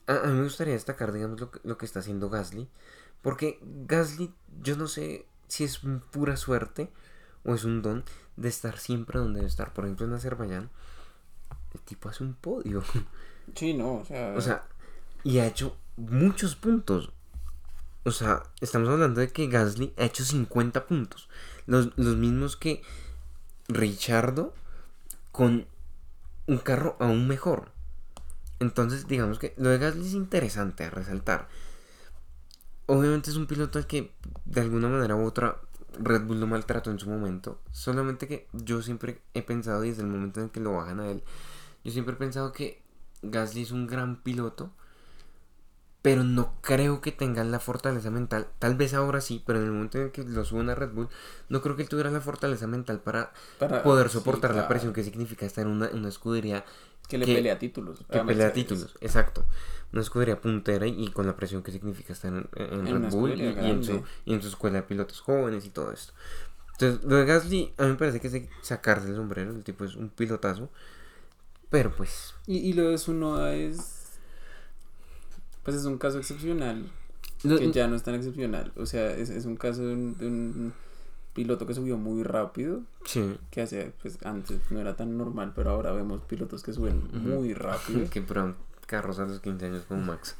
[0.07, 2.67] a, a mí me gustaría destacar, digamos, lo que, lo que está haciendo Gasly.
[3.21, 5.79] Porque Gasly, yo no sé si es
[6.11, 6.91] pura suerte
[7.43, 8.03] o es un don
[8.35, 9.73] de estar siempre donde debe estar.
[9.73, 10.69] Por ejemplo, en Azerbaiyán,
[11.73, 12.83] el tipo hace un podio.
[13.53, 14.33] Sí, no, o sea...
[14.35, 14.63] O sea,
[15.23, 17.11] y ha hecho muchos puntos.
[18.03, 21.29] O sea, estamos hablando de que Gasly ha hecho 50 puntos.
[21.67, 22.81] Los, los mismos que
[23.67, 24.55] Richardo
[25.31, 25.67] con
[26.47, 27.71] un carro aún mejor.
[28.59, 31.47] Entonces, digamos que lo de Gasly es interesante a resaltar.
[32.87, 34.13] Obviamente es un piloto al que
[34.45, 35.59] de alguna manera u otra
[35.99, 37.59] Red Bull lo maltrató en su momento.
[37.71, 41.09] Solamente que yo siempre he pensado, y desde el momento en que lo bajan a
[41.09, 41.23] él,
[41.83, 42.81] yo siempre he pensado que
[43.21, 44.71] Gasly es un gran piloto,
[46.01, 48.47] pero no creo que tenga la fortaleza mental.
[48.59, 51.09] Tal vez ahora sí, pero en el momento en que lo suben a Red Bull,
[51.49, 54.93] no creo que él tuviera la fortaleza mental para para poder sí, soportar la presión
[54.93, 56.63] que significa estar en una, en una escudería
[57.07, 58.03] Que le que- pelea títulos.
[58.09, 58.95] que a pelea títulos.
[59.01, 59.45] Exacto.
[59.93, 63.07] Una escudería puntera y, y con la presión que significa estar en, en En una
[63.09, 66.13] Red Bull y, en su, y en su escuela de pilotos jóvenes y todo esto.
[66.73, 69.51] Entonces, lo de Gasly, a mí me parece que es de sacarse el sombrero.
[69.51, 70.69] El tipo es un pilotazo.
[71.69, 74.17] Pero pues, Y, lo de su noda es...
[75.63, 76.91] Pues es un caso excepcional.
[77.43, 78.71] lo- que ya no es tan excepcional.
[78.75, 80.73] O sea, es, es un caso de un, de un
[81.35, 82.81] piloto que subió muy rápido.
[83.05, 83.37] sí.
[83.51, 87.53] Que hace, pues antes no era tan normal, pero ahora vemos pilotos que suben muy
[87.53, 88.09] rápido.
[88.09, 88.55] que prueban
[88.87, 90.35] carros a los 15 años como Max.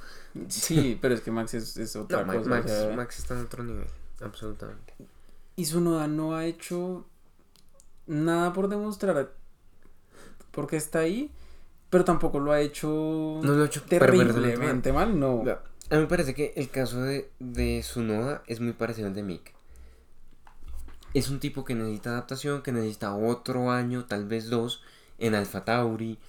[0.48, 2.46] Sí, pero es que Max es, es otra No, cosa.
[2.46, 3.88] o Max, sea, Max está en otro nivel.
[4.22, 4.94] Absolutamente.
[5.56, 7.06] Y Sunoda no ha hecho
[8.08, 9.32] nada por demostrar
[10.52, 11.32] porque está ahí,
[11.90, 15.44] pero tampoco lo ha hecho No lo ha hecho perversamente terriblemente mal, no.
[15.90, 19.24] A mí me parece que el caso de, de Sunoda es muy parecido al de
[19.24, 19.55] Mick.
[21.16, 24.84] Es un tipo que necesita adaptación, que necesita otro año, tal vez dos,
[25.18, 26.20] en Alfa Tauri,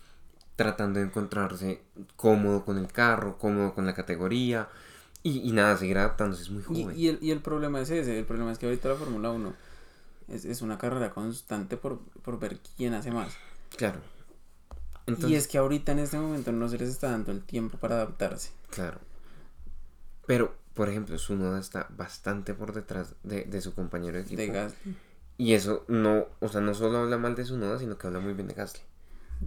[0.55, 1.83] tratando de encontrarse
[2.14, 4.68] cómodo con el carro, cómodo con la categoría.
[5.22, 6.96] Y, y nada, seguir adaptándose, es muy joven.
[6.96, 9.55] y el, y el problema es ese, el problema es que ahorita la Fórmula 1
[10.29, 13.33] es, es una carrera constante por, por ver quién hace más.
[13.77, 13.99] Claro.
[15.27, 17.96] y es que ahorita en este momento no se les está dando el tiempo para
[17.96, 18.53] adaptarse.
[18.70, 19.01] Claro.
[20.27, 24.42] Pero, por ejemplo, Sunoda está bastante por detrás de, de su compañero de equipo.
[24.42, 24.96] De Gasly.
[25.38, 28.34] Y eso no, o sea, no solo habla mal de Sunoda, sino que habla muy
[28.34, 28.80] bien de Gasly.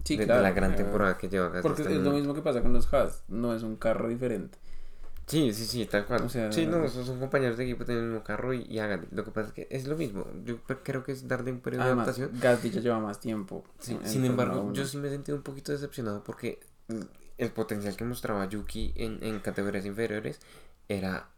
[0.04, 1.62] Sí, de, de claro, la gran temporada que lleva Gasly.
[1.62, 4.58] Porque hasta es lo mismo que pasa con los Haas, no es un carro diferente.
[5.28, 6.24] Sí, sí, sí, tal cual.
[6.24, 8.80] O sea, sí, no, esos son compañeros de equipo, tienen el mismo carro y, y
[8.80, 9.08] háganle.
[9.12, 10.26] Lo que pasa es que es lo mismo.
[10.44, 12.42] Yo creo que es darle un periodo Además, de adaptación.
[12.42, 13.64] Gasly ya lleva más tiempo.
[13.80, 14.74] Sí, en- en sin Fórmula embargo, 1.
[14.74, 16.60] yo sí me he sentido un poquito decepcionado porque
[17.38, 20.40] el potencial que mostraba Yuki en, en categorías inferiores
[20.90, 21.30] era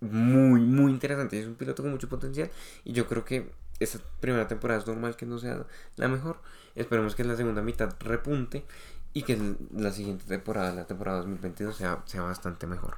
[0.00, 1.40] muy, muy interesante.
[1.40, 2.50] Es un piloto con mucho potencial
[2.84, 5.64] y yo creo que esta primera temporada es normal que no sea
[5.96, 6.40] la mejor.
[6.74, 8.64] Esperemos que en la segunda mitad repunte
[9.14, 12.96] y que la siguiente temporada, la temporada 2022, sea, sea bastante mejor.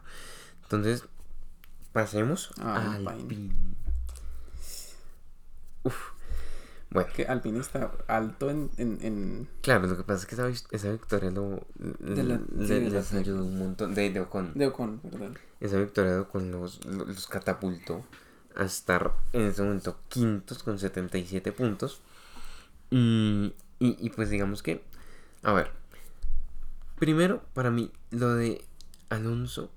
[0.63, 1.05] Entonces,
[1.93, 3.53] pasemos Ah, al Alpine.
[5.83, 5.95] Uf.
[6.91, 10.67] Bueno, Que Alpine está alto en, en, en- Claro, lo que pasa es que esa,
[10.71, 11.67] esa victoria lo,
[11.99, 13.95] De la- le- sí, les ayudó un montón.
[13.95, 14.53] De, de Ocon.
[14.55, 15.33] de Ocon, ¿verdad?
[15.65, 18.05] Esa victoria Ocon los, los, catapultó
[18.55, 22.03] a estar en ese momento quintos con 77 puntos.
[22.91, 24.85] Y, y, y pues digamos que,
[25.43, 25.71] a ver,
[26.99, 28.65] primero para mí lo de
[29.09, 29.71] Alonso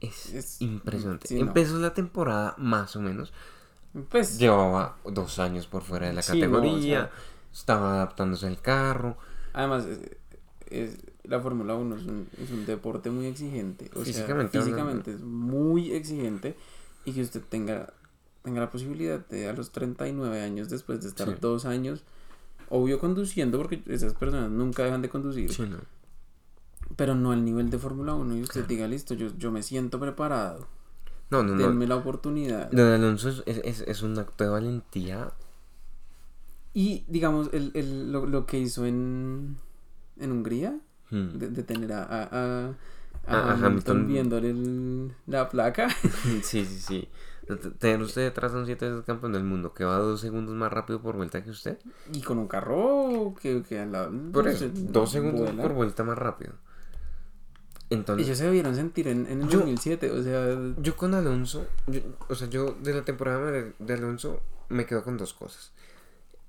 [0.00, 1.28] es, Es- impresionante.
[1.28, 1.46] sí, no.
[1.46, 3.32] Empezó la temporada más o menos.
[4.10, 7.00] Pues Llevaba dos años por fuera de la Sí, no, o categoría.
[7.00, 7.10] sea-
[7.50, 9.16] estaba adaptándose al carro.
[9.54, 9.86] Además,
[10.70, 13.90] es, la Fórmula 1 es un, es un deporte muy exigente.
[13.94, 16.56] O Físicamente sea, físicamente es muy exigente
[17.04, 17.92] y que usted tenga,
[18.42, 21.34] tenga la posibilidad de a los 39 años, después de estar Sí.
[21.40, 22.04] dos años,
[22.68, 25.78] obvio conduciendo, porque esas personas nunca dejan de conducir, Sí, no.
[26.96, 30.00] pero no al nivel de Fórmula 1 y usted diga, listo, yo, yo me siento
[30.00, 30.66] preparado,
[31.30, 31.58] No, no, no.
[31.62, 32.70] denme la oportunidad.
[32.70, 35.32] De Alonso es, es, es- es un acto de valentía.
[36.74, 39.56] Y digamos, el, el, lo, lo que hizo en,
[40.18, 40.78] en Hungría,
[41.10, 41.38] Hmm.
[41.38, 42.72] de, de tener a, a, a,
[43.28, 45.86] a Hamilton, viéndole el- la placa.
[46.42, 47.08] Sí, sí, sí.
[47.78, 50.72] Tener usted detrás a un siete veces campeón del mundo que va dos segundos más
[50.72, 51.78] rápido por vuelta que usted.
[52.12, 55.62] Y con un carro que, que a la, Por eso, dos segundos vuela.
[55.62, 56.54] por vuelta más rápido.
[57.88, 61.66] Entonces, Ellos se debieron sentir en, en el Yo- 2007, o sea, yo con Alonso,
[61.86, 65.70] yo- o sea, yo de la temporada de, de Alonso me quedo con dos cosas.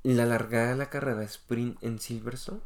[0.02, 2.62] La largada de la carrera sprint en Silverstone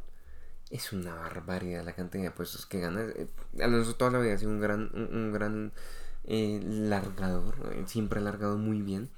[0.72, 3.02] es una barbaridad la cantidad de puestos que gana.
[3.02, 3.28] Eh,
[3.62, 5.72] Alonso toda la vida ha sido un gran, un, un gran
[6.24, 9.08] eh, largador, eh, siempre ha largado muy bien.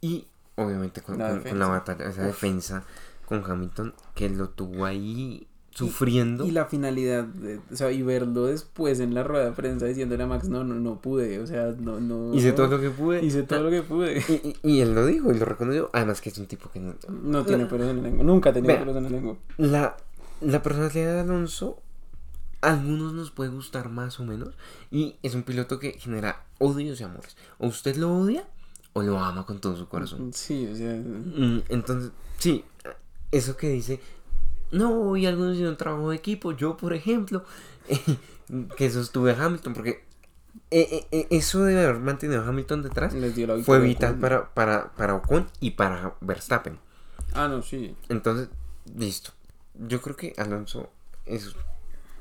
[0.00, 0.26] Y
[0.56, 2.26] obviamente con, La con- con la batalla, esa Uf.
[2.28, 2.84] defensa
[3.26, 6.44] con Hamilton que lo tuvo ahí sufriendo.
[6.44, 10.22] y la finalidad, de- o sea, y verlo después en la rueda de prensa diciéndole
[10.22, 12.34] a Max, no, no, no pude, o sea, no, no.
[12.34, 13.24] Hice todo lo que pude.
[13.24, 14.18] Hice todo lo que pude.
[14.28, 15.88] Y, y- y él lo dijo y lo reconoció.
[15.94, 16.94] Además que es un tipo que no...
[17.08, 19.36] No tiene pelos en la lengua, nunca ha tenido pelos en la lengua.
[19.56, 19.96] La,
[20.44, 21.80] la personalidad de Alonso,
[22.60, 24.54] a algunos nos puede gustar más o menos.
[24.90, 27.36] Y es un piloto que genera odios y amores.
[27.58, 28.46] O usted lo odia
[28.92, 30.32] o lo ama con todo su corazón.
[30.32, 32.64] Sí, o sea, Mm, Entonces, sí,
[33.30, 34.00] eso que dice,
[34.70, 36.52] no, y algunos hicieron trabajo de equipo.
[36.52, 37.44] Yo, por ejemplo,
[38.76, 40.04] que sostuve a Hamilton, porque
[40.70, 43.14] eh, eh, eh, eso de haber mantenido a Hamilton detrás
[43.64, 46.78] fue vital para, para, para Ocon y para Verstappen.
[47.34, 47.96] Ah, no, sí.
[48.08, 48.48] Entonces,
[48.94, 49.32] listo.
[49.74, 50.90] Yo creo que Alonso
[51.26, 51.54] es.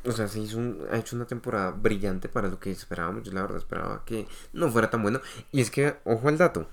[0.03, 3.23] O sea, se hizo un- ha hecho una temporada brillante para lo que esperábamos.
[3.23, 5.21] Yo la verdad esperaba que no fuera tan bueno.
[5.51, 6.67] Y es que, ojo al dato.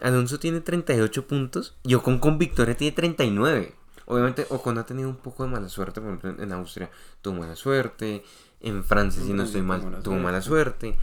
[0.00, 3.74] Alonso tiene 38 puntos y Ocon con victoria tiene 39.
[4.06, 6.00] Obviamente Ocon ha tenido un poco de mala suerte.
[6.00, 6.90] Por ejemplo, en- Austria
[7.22, 8.22] tuvo mala suerte.
[8.60, 10.90] En Francia, si no estoy mal, tuvo mala suerte.
[10.92, 10.98] suerte.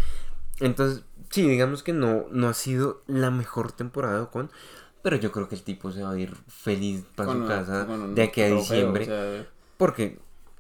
[0.60, 4.52] Entonces, sí, digamos que no, no ha sido la mejor temporada de Ocon.
[5.04, 7.48] Pero yo creo que el tipo se va a ir feliz para Con su un-
[7.50, 9.04] casa un de aquí a diciembre.
[9.04, 10.18] o sea, Porque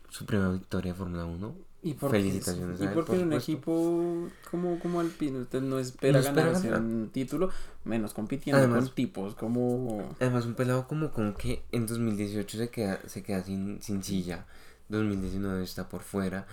[0.09, 1.55] su primera victoria de Fórmula 1.
[1.85, 3.51] Y porque, Felicitaciones y porque por en un supuesto.
[3.51, 6.81] equipo como, como Alpine usted no espera No espera ganarse ganar.
[6.85, 7.49] un título,
[7.83, 10.15] menos compitiendo Además- con tipos como...
[10.21, 14.45] Además, un pelado como con que en 2018 se queda, se queda sin, sin silla.
[14.87, 16.47] 2019 está por fuera.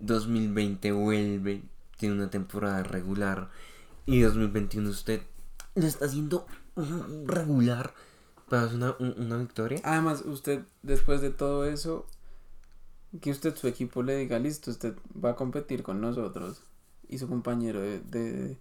[0.00, 1.62] 2020 vuelve.
[1.98, 3.48] Tiene una temporada regular.
[4.04, 5.22] Y 2021 usted
[5.76, 6.46] lo está haciendo
[7.26, 7.92] regular.
[8.48, 9.80] Para una, un- una victoria.
[9.82, 12.06] Además, usted, después de todo eso,
[13.20, 16.62] que usted su equipo le diga, listo, usted va a competir con nosotros.
[17.08, 18.56] Y su compañero de, de,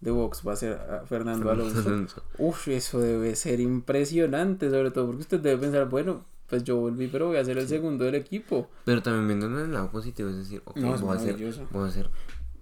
[0.00, 2.06] de box va a ser a Fernando Alonso.
[2.38, 7.06] Uf, eso debe ser impresionante, sobre todo porque usted debe pensar, bueno, pues yo volví,
[7.08, 8.68] pero voy a ser el segundo del equipo.
[8.84, 11.36] Pero también viéndolo en el lado positivo, es decir, ok, No, es voy, a ser,
[11.70, 12.10] voy a ser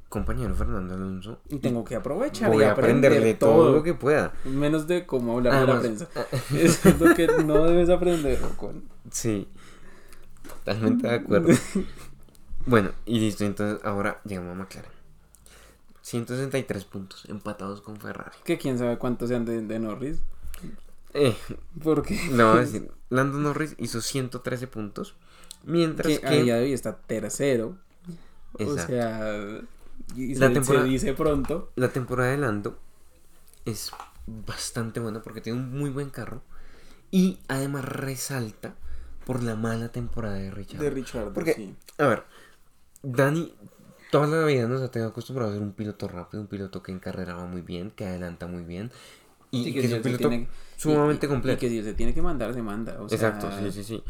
[0.08, 1.40] compañero de Fernando Alonso.
[1.48, 4.32] Y tengo que aprovechar Voy y aprender aprenderle todo lo que pueda.
[4.44, 6.08] Menos de cómo hablar de la Además- prensa.
[6.56, 9.48] Eso es lo que no debes aprender, con Sí,
[10.48, 11.48] totalmente de acuerdo.
[12.66, 14.98] bueno, y listo, entonces ahora llegamos a McLaren.
[16.02, 18.36] 163 puntos, empatados con Ferrari.
[18.44, 20.20] Que quién sabe cuántos sean de, de Norris.
[21.12, 21.36] Eh,
[21.82, 25.16] Porque le voy a decir, Lando Norris hizo 113 puntos,
[25.64, 26.26] mientras que que...
[26.26, 27.76] a día de hoy está tercero.
[28.58, 29.60] O sea,
[30.14, 31.72] y La se, temporada- se dice pronto.
[31.76, 32.78] La temporada de Lando
[33.64, 33.90] es
[34.26, 36.42] bastante buena porque tiene un muy buen carro
[37.10, 38.74] y además resalta
[39.26, 40.80] por la mala temporada de Richard.
[40.80, 41.74] De Richard, Porque- sí.
[41.98, 42.24] A ver,
[43.02, 43.54] Dani
[44.10, 46.92] toda la vida nos ha tenido acostumbrado a ser un piloto rápido, un piloto que
[46.92, 48.90] en carrera va muy bien, que adelanta muy bien
[49.50, 51.56] y Sí, que, si es un piloto tiene- sumamente y- y- completo.
[51.56, 53.00] Y que si se tiene que mandar, se manda.
[53.02, 54.02] O sea, Exacto, sí, sí, sí.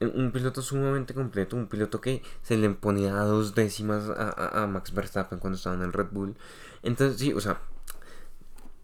[0.00, 4.92] Un piloto sumamente completo, un piloto que se le ponía dos décimas a, a- Max
[4.94, 6.36] Verstappen cuando estaba en el Red Bull.
[6.84, 7.60] Entonces, sí, o sea,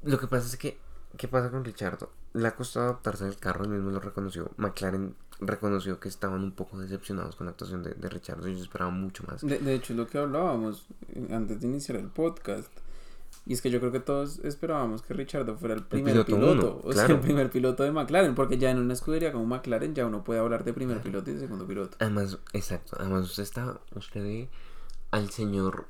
[0.03, 0.77] lo que pasa es que,
[1.17, 2.11] ¿qué pasa con Richardo?
[2.33, 4.51] Le ha costado adaptarse al carro, él mismo lo reconoció.
[4.57, 9.01] McLaren reconoció que estaban un poco decepcionados con la actuación de, de Richardo, ellos esperaban
[9.01, 9.41] mucho más.
[9.43, 12.69] De, de hecho, lo que hablábamos eh, antes de iniciar el podcast.
[13.47, 16.81] Y es que yo creo que todos esperábamos que Richardo fuera el primer piloto piloto.
[16.83, 18.35] uno, o sea, el primer piloto de McLaren.
[18.35, 21.35] Porque ya en una escudería como McLaren ya uno puede hablar de primer piloto y
[21.35, 21.97] de segundo piloto.
[22.01, 24.49] Además, exacto, además usted está, usted ve
[25.11, 25.87] al señor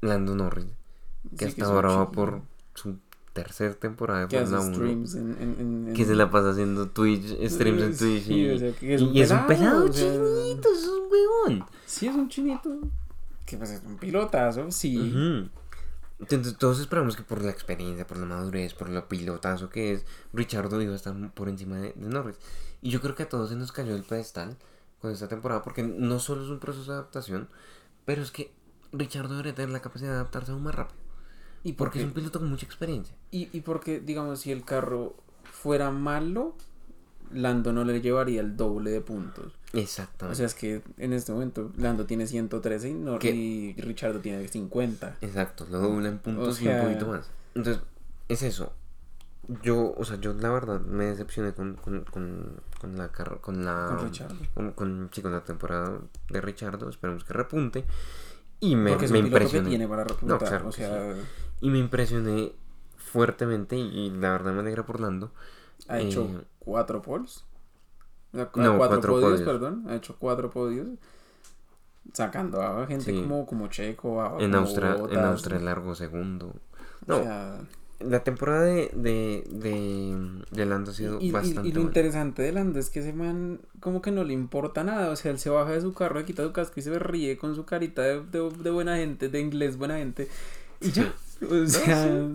[0.00, 0.66] Lando Norris,
[1.36, 2.40] que Sí, hasta ahora un va por
[2.74, 2.96] su
[3.34, 4.74] tercera temporada de Fórmula 1.
[4.74, 8.22] streams en, en, en- Que se la pasa haciendo Twitch, streams en Twitch.
[8.24, 10.68] Sí, y, o sea, que es y un es un pelado, pelado o sea, chinito,
[10.72, 11.66] es un huevón.
[11.84, 12.70] Sí, es un chinito.
[13.44, 14.96] Que pues es un pilotazo, sí.
[14.96, 15.50] Entonces
[16.58, 20.80] todos esperamos que por la experiencia, por la madurez, por lo pilotazo que es, Richardo
[20.80, 22.38] iba a estar por encima de, de Norris.
[22.80, 24.56] Y yo creo que a todos se nos cayó el pedestal
[25.00, 27.48] con esta temporada, porque no solo es un proceso de adaptación,
[28.04, 28.52] pero es que
[28.92, 30.98] Richardo debería tener la capacidad de adaptarse aún más rápido.
[31.62, 33.16] Y Porque porque, es un piloto con mucha experiencia.
[33.30, 36.56] y, y porque, digamos, si el carro fuera malo,
[37.30, 39.55] Lando no le llevaría el doble de puntos.
[39.74, 40.36] O Exactamente.
[40.36, 43.30] sea, es que en este momento Lando tiene 113 y, ¿Qué?
[43.34, 45.16] y Richardo tiene 50.
[45.20, 47.30] Exacto, lo dobla en puntos O y un poquito más.
[47.54, 47.82] Entonces,
[48.28, 48.72] es eso.
[49.62, 53.86] Yo, o sea, yo la verdad me decepcioné con, con, con, con la con la
[53.96, 54.36] Con Richardo.
[54.74, 56.00] con, sí, con la temporada
[56.30, 57.84] de Richardo, esperemos que repunte.
[58.60, 59.68] Y me, porque es me que impresioné.
[59.68, 60.38] tiene para repuntar.
[60.48, 61.14] claro o que sea,
[61.60, 62.52] Y me impresioné
[62.96, 65.32] fuertemente y, y la verdad me alegra por Lando.
[65.88, 67.44] ha hecho Eh, cuatro poles.
[68.32, 69.48] O No, cuatro, cuatro podios, podios.
[69.48, 69.84] perdón.
[69.88, 70.88] Ha hecho cuatro podios.
[72.12, 73.20] Sacando a gente Sí.
[73.20, 75.24] como, como Checo, a, En como Austria, en Bottas.
[75.24, 76.48] Austria largo segundo.
[76.48, 76.54] O
[77.06, 77.60] No, sea,
[77.98, 81.88] la temporada de, de, de, de Lando ha sido y, y- bastante y lo buena.
[81.88, 85.30] interesante de Lando es que ese man como que no le importa nada, o sea,
[85.32, 87.64] él se baja de su carro, le quita su casco y se ríe con su
[87.64, 90.28] carita de, de- de buena gente, de inglés buena gente,
[90.80, 91.12] y ya,
[91.50, 92.28] o sea,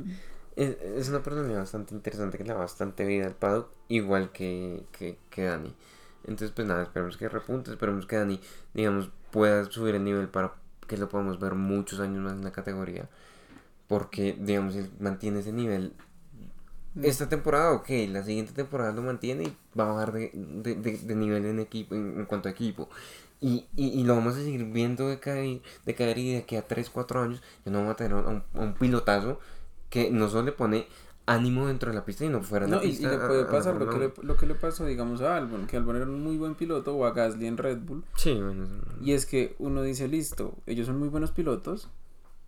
[0.61, 4.83] Es, es una personalidad bastante interesante que le da bastante vida al paddock, igual que,
[4.91, 5.73] que, que Dani.
[6.23, 8.39] Entonces, pues nada, esperemos que repunte, esperemos que Dani,
[8.73, 10.53] digamos, pueda subir el nivel para
[10.87, 13.09] que lo podamos ver muchos años más en la categoría.
[13.87, 15.93] Porque, digamos, él mantiene ese nivel.
[17.01, 20.97] Esta temporada, ok, la siguiente temporada lo mantiene y va a bajar de, de, de-
[20.97, 22.89] de nivel en equipo, en, en cuanto a equipo.
[23.39, 26.57] Y, y, y lo vamos a seguir viendo de caer, de caer y de aquí
[26.57, 29.39] a 3, 4 años ya no vamos a tener a un, a un pilotazo
[29.91, 30.87] que no solo le pone
[31.27, 33.11] ánimo dentro de la pista y no fuera de la no, y, y pista.
[33.11, 34.13] le puede a pasar lo que le, uno.
[34.23, 37.05] lo que le pasó, digamos, a Albon, que Albon era un muy buen piloto, o
[37.05, 38.63] a Gasly en Red Bull, Sí, bueno.
[38.63, 38.73] eso-
[39.03, 41.89] y es que uno dice, listo, ellos son muy buenos pilotos,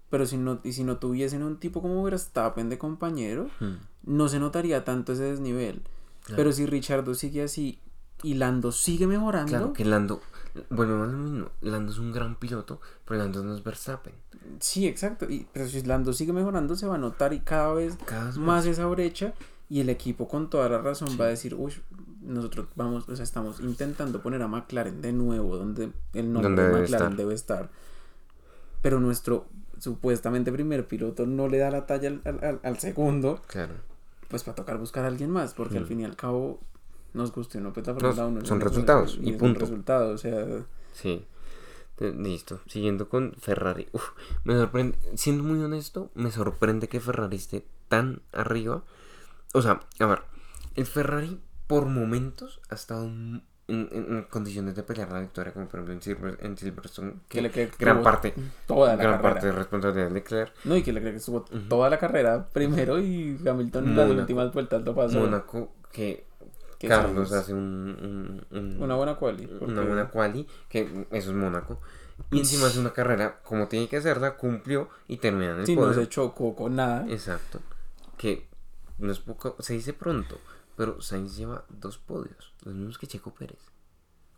[0.10, 3.76] pero si no, y si no tuviesen un tipo como Verstappen de compañero, Hmm,
[4.06, 5.82] no se notaría tanto ese desnivel.
[6.24, 6.38] Claro.
[6.38, 7.80] Pero si Richardo sigue así
[8.24, 10.22] y Lando sigue mejorando, Claro que Lando,
[10.70, 14.14] volvemos a lo mismo, Lando es un gran piloto, pero Lando no es Verstappen.
[14.60, 15.26] sí, exacto.
[15.30, 18.38] Y, pero si Lando sigue mejorando, se va a notar y cada vez Cada vez
[18.38, 19.34] más esa brecha.
[19.70, 21.18] Y el equipo, con toda la razón, Sí.
[21.18, 21.74] va a decir: Uy,
[22.22, 26.62] nosotros vamos, o sea, estamos intentando poner a McLaren de nuevo donde el nombre Donde
[26.64, 27.18] de debe McLaren estar.
[27.18, 27.70] debe estar.
[28.82, 29.48] Pero nuestro
[29.80, 33.74] supuestamente primer piloto no le da la talla al, al- segundo, Claro.
[34.28, 35.88] pues va a tocar buscar a alguien más, porque al Mm.
[35.88, 36.60] fin y al cabo
[37.14, 39.60] nos guste pues la No, Fórmula 1 son es- resultados, y punto.
[39.62, 40.46] resultado, o sea,
[40.94, 41.26] Sí.
[42.00, 42.60] Listo.
[42.68, 43.88] Siguiendo con Ferrari.
[43.94, 44.10] Uf,
[44.44, 44.98] me sorprende.
[45.16, 48.84] Siendo muy honesto, me sorprende que Ferrari esté tan arriba.
[49.54, 50.24] O sea, a ver.
[50.76, 55.68] El Ferrari, por momentos, ha estado en, en- en condiciones de pelear la victoria, como
[55.68, 57.14] por ejemplo en, Silver- en Silverstone.
[57.30, 58.34] que le que gran parte.
[58.66, 59.34] toda la Gran carrera.
[59.34, 60.52] parte de responsabilidad de Leclerc.
[60.66, 64.52] No, y que le que estuvo toda la carrera primero y Hamilton en las últimas
[64.52, 65.20] vueltas lo pasó.
[65.20, 66.26] Mónaco, Que
[66.88, 69.48] Carlos Sainz- hace un, un- un- Una buena quali.
[69.48, 71.80] porque- una buena quali, que eso es Mónaco.
[72.32, 75.76] Y encima hace una carrera como tiene que hacerla, cumplió y termina en el Sí,
[75.76, 77.06] no se chocó con nada.
[77.10, 77.60] Exacto.
[78.18, 78.48] Que
[79.00, 80.40] no es poco, se dice pronto,
[80.78, 83.60] pero Sainz lleva dos podios, los mismos que Checo Pérez,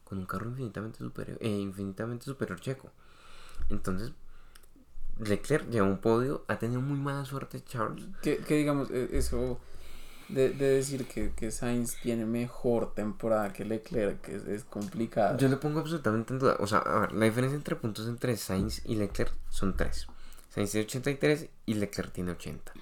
[0.05, 2.89] con un carro infinitamente superior, eh, infinitamente superior Checo.
[3.69, 4.13] Entonces,
[5.19, 8.05] Leclerc lleva un podio, ha tenido muy mala suerte Charles.
[8.21, 9.59] Que, que digamos, eh, eso
[10.29, 15.37] de, de decir que, que Sainz tiene mejor temporada que Leclerc, que es, complicado.
[15.37, 16.57] Yo le pongo absolutamente en duda.
[16.59, 20.07] O sea, a ver, la diferencia entre puntos entre Sainz y Leclerc son 3.
[20.49, 22.73] Sainz tiene 83 y Leclerc tiene 80.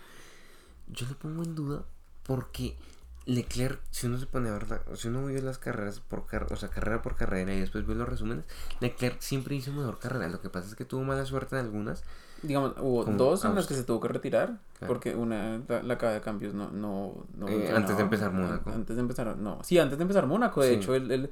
[0.88, 1.84] Yo le pongo en duda
[2.24, 2.78] porque
[3.26, 6.48] Leclerc, si uno se pone a ver, la- si uno vio las carreras por car-
[6.52, 8.46] o sea, carrera por carrera y después vio los resúmenes,
[8.82, 10.28] Leclerc siempre hizo mejor carrera.
[10.28, 12.04] Lo que pasa es que tuvo mala suerte en algunas.
[12.42, 14.94] Digamos, hubo dos en las que se tuvo que retirar, Claro.
[14.94, 16.70] porque una, la, la caja de cambios no...
[16.72, 18.70] no, no Eh, antes de empezar Mónaco.
[18.70, 19.60] Antes de empezar, no.
[19.64, 20.76] Sí, antes de empezar Mónaco, de Sí.
[20.76, 21.10] hecho, él...
[21.12, 21.30] él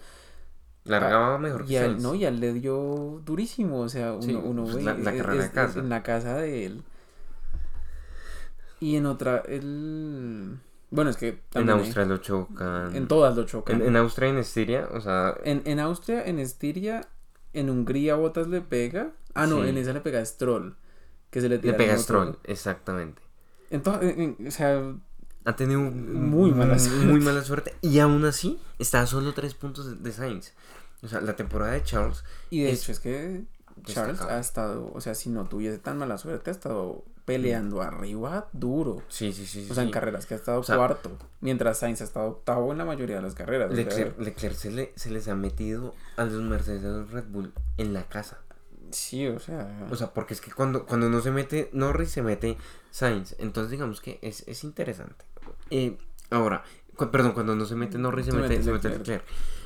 [0.85, 4.33] Largaba mejor que y él, no, y él le dio durísimo, o sea, uno, Sí,
[4.33, 5.79] uno pues ve la- la es- carrera de es- casa.
[5.79, 6.83] en la casa de él.
[8.79, 10.57] Y en otra, él...
[10.91, 12.95] Bueno, es que en también, eh, Austria lo chocan.
[12.95, 13.81] En todas lo chocan.
[13.81, 17.07] En, en Austria y en Estiria, o sea, En, en Austria, en Estiria,
[17.53, 19.11] en Hungría Botas le pega.
[19.33, 19.69] Ah, no, Sí.
[19.69, 20.75] en esa le pega a Stroll.
[21.29, 21.97] Que se le tira le pega.
[21.97, 23.21] Stroll, exactamente.
[23.69, 24.93] En to- en- en- o sea,
[25.43, 27.05] Ha tenido Muy mala suerte.
[27.07, 27.73] muy mala suerte.
[27.81, 30.53] Y aún así, está a solo tres puntos de, Sainz.
[31.01, 32.23] O sea, la temporada de Charles.
[32.51, 33.45] y de Es hecho es que
[33.85, 38.47] Charles ha estado, o sea, si no tuviese tan mala suerte, ha estado peleando arriba
[38.53, 39.01] duro.
[39.07, 39.67] Sí, sí, sí.
[39.69, 42.71] O sea, en carreras que ha estado O sea, cuarto, mientras Sainz ha estado octavo
[42.71, 43.71] en la mayoría de las carreras.
[43.73, 47.53] Leclerc, Leclerc se, le- se les ha metido a los Mercedes a los Red Bull
[47.77, 48.37] en la casa.
[48.91, 52.21] sí, o sea, O sea, porque es que cuando, cuando no se mete Norris, se
[52.21, 52.57] mete
[52.89, 53.35] Sainz.
[53.39, 55.23] Entonces, digamos que es, es interesante.
[55.69, 55.97] Eh,
[56.29, 56.63] ahora,
[56.95, 59.23] cu- perdón, cuando no se mete Norris, se, Se mete, mete se mete Leclerc.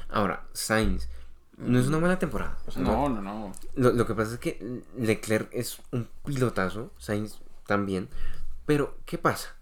[0.10, 1.08] Ahora, Sainz.
[1.58, 2.58] No es una mala temporada.
[2.68, 3.54] o sea, no, no, no.
[3.76, 8.10] Lo, lo que pasa es que Leclerc es un pilotazo, Sainz también.
[8.66, 9.56] Pero, ¿qué pasa?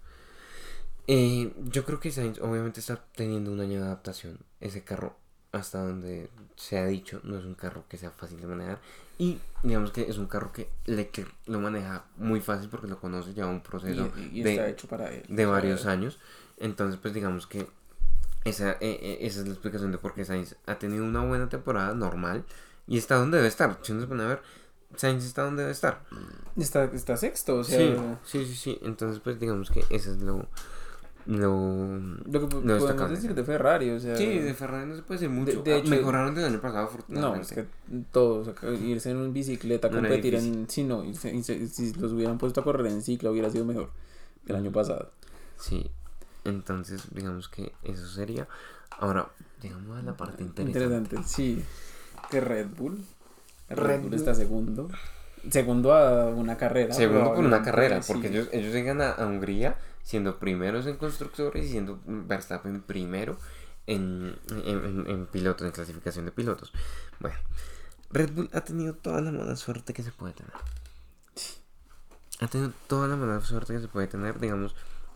[1.06, 4.38] Eh, yo creo que Sainz obviamente está teniendo un año de adaptación.
[4.60, 5.16] Ese carro,
[5.52, 8.80] hasta donde se ha dicho, no es un carro que sea fácil de manejar.
[9.18, 13.32] Y digamos que es un carro que Leclerc lo maneja muy fácil porque lo conoce,
[13.32, 15.22] lleva un proceso Y, y de, está hecho para él.
[15.28, 16.18] de o sea, varios años.
[16.56, 17.66] Entonces, pues digamos que
[18.44, 21.48] esa, eh, eh, esa es la explicación de por qué Sainz ha tenido una buena
[21.48, 22.44] temporada normal
[22.86, 23.78] y está donde debe estar.
[23.82, 24.42] Si uno se pone a ver,
[24.96, 26.02] Sainz está donde debe estar.
[26.56, 28.78] Está, está sexto, o sea, sí, sí, sí, sí.
[28.82, 30.46] Entonces, pues digamos que eso es lo.
[31.26, 31.98] Lo.
[31.98, 34.14] lo que No, podemos decir de Ferrari, o sea.
[34.16, 35.62] Sí, de Ferrari no se puede decir mucho.
[35.62, 37.46] de Ah, hecho- Mejoraron del año pasado, No, afortunadamente.
[37.48, 37.66] es que
[38.12, 40.68] todos, o sea, irse en bicicleta, No competir en.
[40.68, 43.90] Sí, no, irse- irse- si los hubieran puesto a correr en ciclo, hubiera sido mejor
[44.44, 45.12] que el año pasado.
[45.56, 45.90] Sí.
[46.44, 48.46] Entonces, digamos que eso sería.
[48.98, 49.30] Ahora,
[49.62, 50.78] digamos a la parte interesante.
[50.84, 51.64] Interesante, sí.
[52.30, 53.02] Que Red Bull.
[53.68, 54.88] Red, Bull está segundo.
[55.50, 56.94] Segundo a una carrera.
[56.94, 58.12] Segundo por una carrera, sí.
[58.12, 63.38] porque ellos, ellos llegan a, a Hungría siendo primeros en constructores y siendo Verstappen primero
[63.86, 66.72] en, en, en- en pilotos, en clasificación de pilotos.
[67.20, 67.36] Bueno,
[68.10, 70.52] Red Bull ha tenido toda la mala suerte que se puede tener.
[72.40, 74.74] Ha tenido toda la mala suerte que se puede tener, digamos,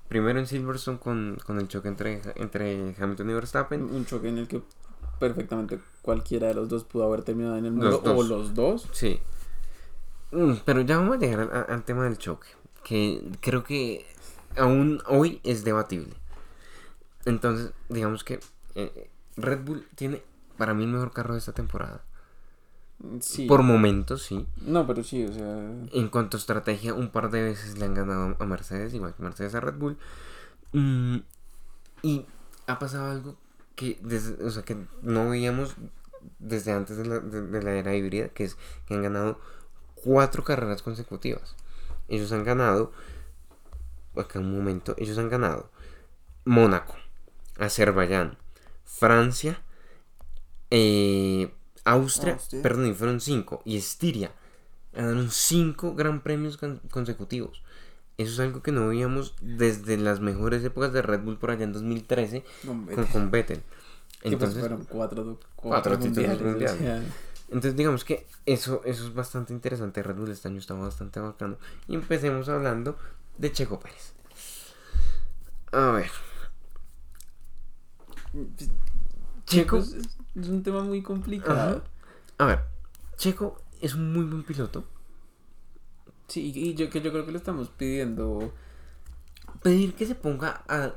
[0.09, 3.82] primero en Silverstone con, con el choque entre, entre Hamilton y Verstappen.
[3.82, 4.62] Un choque en el que
[5.19, 8.01] perfectamente cualquiera de los dos pudo haber terminado en el mundo.
[8.05, 8.89] O los dos.
[8.93, 9.21] Sí.
[10.31, 12.49] Mm, Pero ya vamos a llegar al, al tema del choque,
[12.85, 14.07] que creo que
[14.57, 16.14] aún hoy es debatible.
[17.25, 18.41] Entonces, digamos que
[18.75, 20.23] eh, Red Bull tiene
[20.57, 22.03] para mí el mejor carro de esta temporada.
[23.21, 23.47] Sí.
[23.47, 24.47] Por momentos, sí.
[24.62, 25.71] No, pero sí, o sea.
[25.93, 29.23] En cuanto a estrategia, un par de veces le han ganado a Mercedes, igual que
[29.23, 29.97] Mercedes a Red Bull.
[30.73, 31.19] Mm,
[32.03, 32.27] y
[32.66, 33.37] ha pasado algo
[33.79, 35.76] que, desde, o sea, que no veíamos
[36.41, 38.57] desde antes de la, de- de la era híbrida, que es
[38.87, 39.41] que han ganado
[39.97, 41.57] cuatro carreras consecutivas.
[42.09, 42.93] Ellos han ganado,
[44.16, 45.70] acá un momento, ellos han ganado
[46.45, 46.97] Mónaco,
[47.59, 48.39] Azerbaiyán,
[48.85, 49.62] Francia,
[50.70, 51.51] eh,
[51.85, 52.62] Austria, Austria.
[52.62, 54.33] perdón, y fueron cinco, y Estiria.
[54.93, 57.62] Ganaron cinco gran premios con- consecutivos.
[58.19, 61.62] Eso es algo que no veíamos desde las mejores épocas de Red Bull por allá
[61.62, 63.62] en 2013 hombre, con, con Vettel.
[64.23, 66.77] pues Entonces, fueron cuatro, cuatro mundiales.
[67.47, 70.03] entonces digamos que eso, eso es bastante interesante.
[70.03, 71.59] Red Bull este año está bastante bacano.
[71.87, 72.99] Y empecemos hablando
[73.39, 74.14] de Checo Pérez.
[75.71, 76.11] A ver.
[79.47, 79.77] Checo.
[79.77, 81.83] pues, es, es un tema muy complicado.
[82.37, 82.45] Ajá.
[82.45, 82.64] A ver.
[83.16, 84.85] Checo es un muy buen piloto.
[86.29, 88.53] Sí, y yo, que yo creo que le estamos pidiendo.
[89.62, 90.93] Pedir que se ponga a.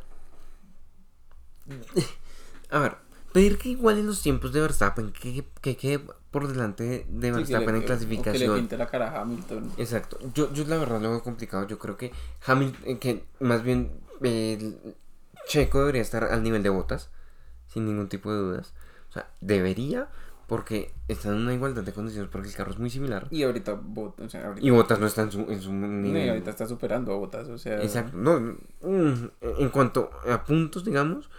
[2.70, 2.96] A ver.
[3.34, 5.12] Pedir que igualen los tiempos de Verstappen.
[5.14, 6.02] Que que quede
[6.32, 8.56] por delante de, sí, que le- Verstappen en o que le clasificación.
[8.58, 9.72] pinte la cara a Hamilton.
[9.78, 10.18] Exacto.
[10.34, 11.66] Yo, yo la verdad lo veo complicado.
[11.68, 12.12] Yo creo que
[12.46, 14.96] Hamilton, que más bien eh, el
[15.48, 17.10] Checo debería estar al nivel de botas,
[17.68, 18.74] sin ningún tipo de dudas.
[19.10, 20.10] O sea, debería,
[20.52, 23.26] porque están en una igualdad de condiciones, porque el carro es muy similar.
[23.32, 25.88] Y ahorita, Bot- o sea, ahorita, Y botas no está en su, en su no,
[25.88, 26.30] y nivel.
[26.30, 27.82] ahorita está superando a Botas, o sea.
[27.82, 28.18] Exacto.
[28.18, 28.38] No,
[28.82, 31.30] mm, en cuanto a puntos, digamos,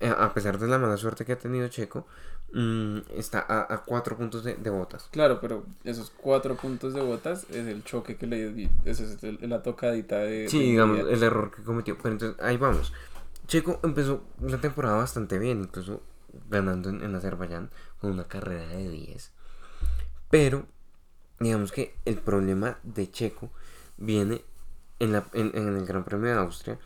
[0.00, 2.04] eh, a pesar de la mala suerte que ha tenido Checo,
[2.52, 5.08] mm, está a, a cuatro puntos de, de botas.
[5.12, 9.22] Claro, pero esos cuatro puntos de Botas es el choque que le di, esa es
[9.42, 10.48] la tocadita de.
[10.48, 11.96] Sí, de digamos, el error que cometió.
[11.96, 12.92] Pero entonces, ahí vamos.
[13.46, 16.02] Checo empezó la temporada bastante bien, incluso
[16.48, 17.70] ganando en, en Azerbaiyán
[18.00, 19.32] con una carrera de 10.
[20.30, 20.66] Pero,
[21.40, 23.50] digamos que el problema de Checo
[23.96, 24.42] viene
[24.98, 26.78] en, la, en, en el Gran Premio de Austria,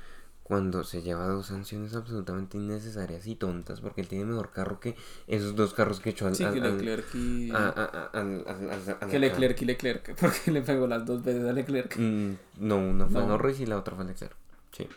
[0.43, 4.95] cuando se lleva dos sanciones absolutamente innecesarias y tontas, porque él tiene mejor carro que
[5.27, 6.37] esos dos carros que echó al.
[6.37, 7.51] Sí, al- que Leclerc y.
[7.51, 11.05] a- a- a- al- al- al- al- que Leclerc y Leclerc, porque le pegó las
[11.05, 11.97] dos veces a Leclerc.
[11.99, 13.27] Mm, no, una fue No.
[13.29, 14.37] Norris y la otra fue Leclerc.
[14.71, 14.89] Sí.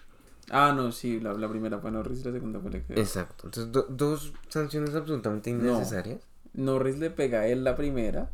[0.51, 2.99] Ah, no, sí, la, la primera fue Norris y la segunda fue Leclerc.
[2.99, 3.47] Exacto.
[3.47, 5.73] Entonces, do- dos sanciones absolutamente No.
[5.75, 6.19] innecesarias.
[6.53, 8.29] Norris le pega a él la primera,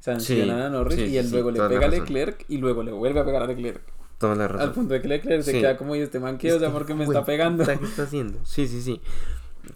[0.00, 1.88] sancionan Sí, a Norris sí, y él sí, luego le pega a.
[1.90, 3.82] Leclerc y luego le vuelve a pegar a Leclerc.
[4.18, 4.72] Toda la Al razón.
[4.74, 6.52] punto de que Leclerc se queda como, ¿y este man qué?
[6.52, 7.64] O sea, porque me está pegando.
[7.64, 8.38] ¿Qué está haciendo?
[8.44, 9.00] Sí, sí, sí.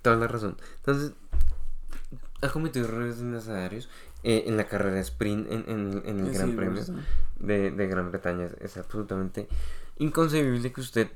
[0.02, 0.56] Toda la razón.
[0.76, 1.12] Entonces,
[2.42, 3.88] ha cometido errores innecesarios.
[4.26, 6.82] eh, en la carrera sprint en, en- en el Gran Premio
[7.38, 8.48] de, de Gran Bretaña.
[8.60, 9.48] Es absolutamente
[9.98, 11.08] inconcebible que usted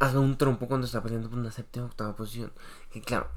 [0.00, 2.52] haga un trompo cuando está peleando por una séptima o octava posición.
[2.90, 3.28] Que claro,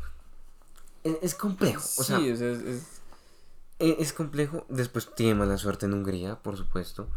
[1.03, 1.83] es, es complejo.
[1.97, 3.01] O sea, sí, es, es-
[3.79, 4.65] e- es complejo.
[4.69, 7.07] Después tiene mala suerte en Hungría, por supuesto.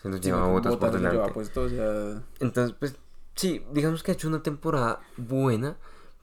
[0.00, 1.32] Se nos sí, lleva porque botas por delante.
[1.32, 2.96] puesto, o sea, Entonces, pues,
[3.36, 5.76] sí, digamos que ha hecho una temporada buena,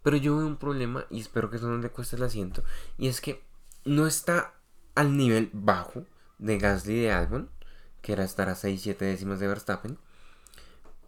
[0.04, 2.64] pero yo veo un problema y espero que eso no le cueste el asiento.
[2.98, 3.44] Y es que
[3.86, 4.54] no está
[4.96, 6.04] al nivel bajo
[6.40, 7.50] de Gasly y de Albon,
[8.02, 9.98] que era estar a 6-7 décimas de Verstappen,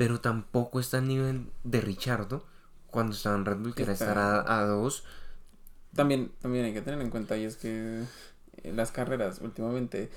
[0.02, 2.44] pero tampoco está al nivel de Richardo
[2.90, 5.04] cuando estaba en Red Bull, que era estar a 2.
[5.96, 8.04] también, también hay que tener en cuenta y es que
[8.64, 10.10] en las carreras últimamente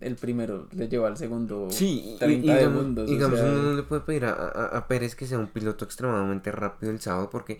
[0.00, 3.04] el primero le lleva al segundo Sí, y, 30 y digamos, segundos.
[3.08, 5.48] o digamos, sea, uno no le puede pedir a, a- a Pérez que sea un
[5.48, 7.58] piloto extremadamente rápido el sábado porque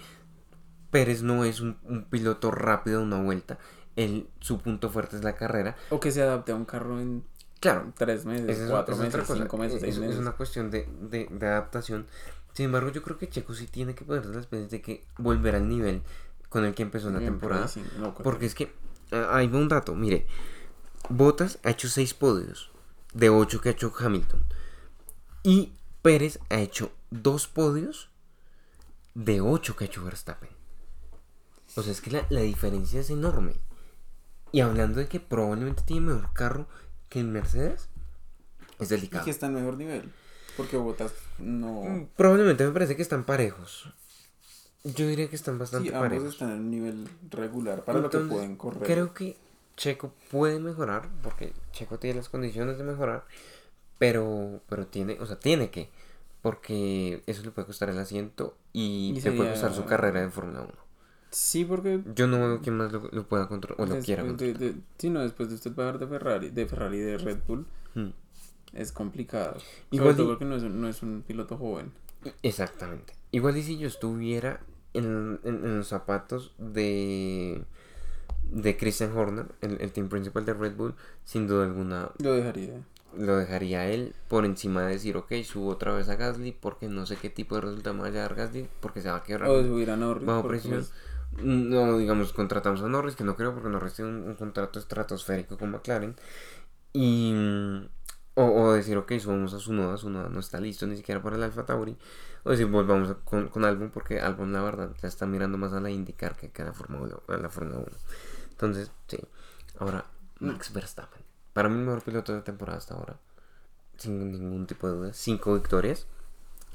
[0.91, 3.59] Pérez no es un, un piloto rápido de una vuelta.
[3.97, 5.77] Él, su punto fuerte es la carrera.
[5.91, 7.25] O que se adapte a un carro en
[7.63, 10.19] Claro, tres meses, es, cuatro es meses, cinco meses, Es- seis es, meses.
[10.19, 12.07] una cuestión de, de- de adaptación.
[12.53, 15.55] Sin embargo, yo creo que Checo sí tiene que ponerse las piezas de que volver
[15.55, 16.03] al nivel
[16.51, 17.71] con el que empezó la temporada.
[17.99, 18.75] no, Porque es que
[19.31, 20.27] ahí va un dato, mire,
[21.09, 22.71] Bottas ha hecho 6 podios
[23.15, 24.45] de 8 que ha hecho Hamilton.
[25.45, 28.11] Y Pérez ha hecho 2 podios
[29.15, 30.51] de 8 que ha hecho Verstappen.
[31.77, 33.55] O sea, es que la, la diferencia es enorme.
[34.51, 36.67] Y hablando de que probablemente tiene mejor carro
[37.13, 37.89] que el Mercedes,
[38.79, 39.25] es Y delicado.
[39.25, 40.11] que está en mejor nivel.
[40.57, 41.83] Porque Botas no.
[41.83, 43.93] Mm, Probablemente me parece que están parejos.
[44.85, 46.33] Yo diría que están bastante Sí, ambos parejos.
[46.33, 48.83] están en un nivel regular para lo que pueden correr.
[48.83, 49.37] Creo que
[49.77, 53.25] Checo puede mejorar, porque Checo tiene las condiciones de mejorar,
[53.99, 55.89] pero, pero tiene, o sea, tiene que,
[56.43, 60.31] porque eso le puede costar el asiento y, Y le puede costar su carrera de
[60.31, 60.73] Fórmula 1.
[61.33, 62.01] Sí, porque.
[62.15, 64.75] Yo no veo quién más lo, lo pueda controlar o lo quiera después controlar.
[64.77, 68.11] de- sí, no, después de usted bajar de Ferrari, de Ferrari de Red Bull, Mm.
[68.75, 69.57] es complicado.
[69.91, 71.91] Igual todo y- porque no es, no es un piloto joven.
[72.43, 73.15] Exactamente.
[73.33, 74.61] Igual y si yo estuviera
[74.95, 77.63] en, en- en los zapatos de
[78.51, 82.75] de Christian Horner, el, el team principal de Red Bull, sin duda alguna Lo dejaría.
[83.17, 87.07] lo dejaría él por encima de decir, ok, subo otra vez a Gasly porque no
[87.07, 89.45] sé qué tipo de resultado me vaya a dar Gasly porque se va a quedar
[89.45, 90.27] O subir a Norris.
[90.27, 90.85] bajo presión.
[91.39, 95.57] No, digamos, contratamos a Norris, que no creo porque Norris tiene un, un contrato estratosférico
[95.59, 96.15] con McLaren.
[96.93, 97.33] Y.
[97.33, 97.89] mm,
[98.35, 101.23] O, o decir, ok, subamos a su noda, su noda no está listo ni siquiera
[101.23, 101.97] para el Alfa Tauri.
[102.45, 105.73] O decir, volvamos a- con, con Albon, porque Albon, la verdad, ya está mirando más
[105.75, 107.87] a la IndyCar que, que a la Fórmula a la Fórmula 1.
[108.53, 109.19] Entonces, sí.
[109.79, 110.07] Ahora,
[110.41, 111.23] Max Verstappen.
[111.53, 113.17] Para mí, el mejor piloto de la temporada hasta ahora.
[113.99, 115.13] Sin ningún tipo de duda.
[115.13, 116.07] Cinco victorias.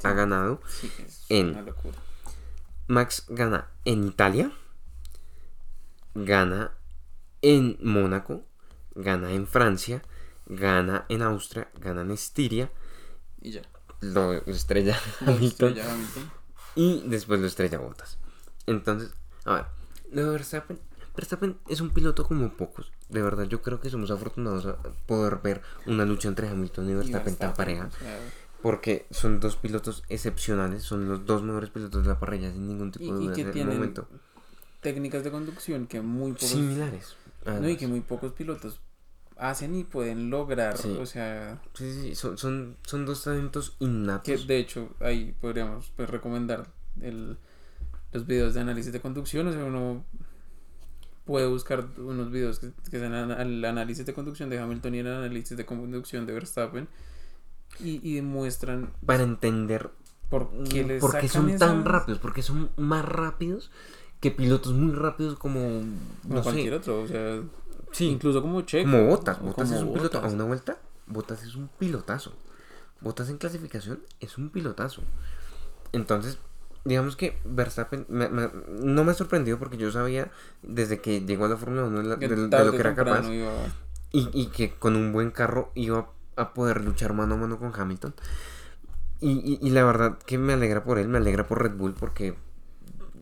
[0.03, 0.61] Ha ganado.
[0.67, 1.97] sí, es En- una locura.
[2.87, 4.51] Max gana en Italia,
[6.15, 6.71] gana
[7.41, 8.43] en Mónaco,
[8.95, 10.01] gana en Francia,
[10.45, 12.71] gana en Austria, gana en Estiria,
[13.41, 13.61] Y ya.
[14.01, 16.31] lo estrella Hamilton estrella Hamilton.
[16.75, 18.17] y después lo estrella Bottas.
[18.65, 19.13] Entonces,
[19.45, 19.65] a ver,
[20.11, 20.79] lo de Verstappen,
[21.15, 22.91] Verstappen es un piloto como pocos.
[23.09, 26.91] De verdad, yo creo que somos afortunados a poder ver una lucha entre Hamilton y
[26.91, 27.85] Y Verstappen tan pareja.
[27.87, 28.19] o sea,
[28.61, 32.91] Porque son dos pilotos excepcionales, son los dos mejores pilotos de la parrilla sin ningún
[32.91, 34.07] tipo y, de y duda que en el tienen momento.
[34.81, 36.49] técnicas de conducción que muy pocos.
[36.49, 37.15] Similares.
[37.45, 38.81] No, y que muy pocos pilotos
[39.37, 40.77] hacen y pueden lograr.
[40.77, 40.97] Sí.
[40.99, 44.23] O sea, Sí, sí, sí, son, son, son dos talentos innatos.
[44.23, 46.67] que de hecho ahí podríamos pues, recomendar
[47.01, 47.37] el,
[48.11, 49.47] los videos de análisis de conducción.
[49.47, 50.03] O sea, uno
[51.25, 55.07] puede buscar unos videos que, que sean el análisis de conducción de Hamilton y el
[55.07, 56.87] análisis de conducción de Verstappen.
[57.79, 59.89] Y, y demuestran Para entender
[60.29, 63.71] por qué les por qué son tan rápidos, porque son más rápidos
[64.19, 65.59] que pilotos muy rápidos como,
[66.23, 67.03] como no cualquier otro.
[67.03, 67.41] O sea,
[67.91, 68.89] sí, incluso como Checo.
[68.89, 69.39] como Botas.
[69.41, 70.77] Botas como es un piloto a una vuelta.
[71.05, 72.33] Botas es un pilotazo.
[72.99, 75.01] Botas en clasificación es un pilotazo.
[75.93, 76.39] Entonces,
[76.83, 78.49] digamos que Verstappen me- me-
[78.81, 80.31] no me ha sorprendido porque yo sabía
[80.63, 82.19] desde que llegó a la Fórmula 1 de, lo
[82.71, 83.27] que era capaz.
[83.31, 83.51] iba-
[84.11, 87.73] Y, y que con un buen carro iba a poder luchar mano a mano con
[87.75, 88.13] Hamilton.
[89.19, 92.35] Y, la verdad que me alegra por él, me alegra por Red Bull porque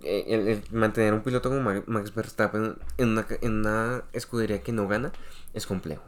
[0.03, 3.17] eh, mantener un piloto como Ma- Max Verstappen en
[3.55, 5.13] una, escudería que no gana
[5.53, 6.03] es complejo.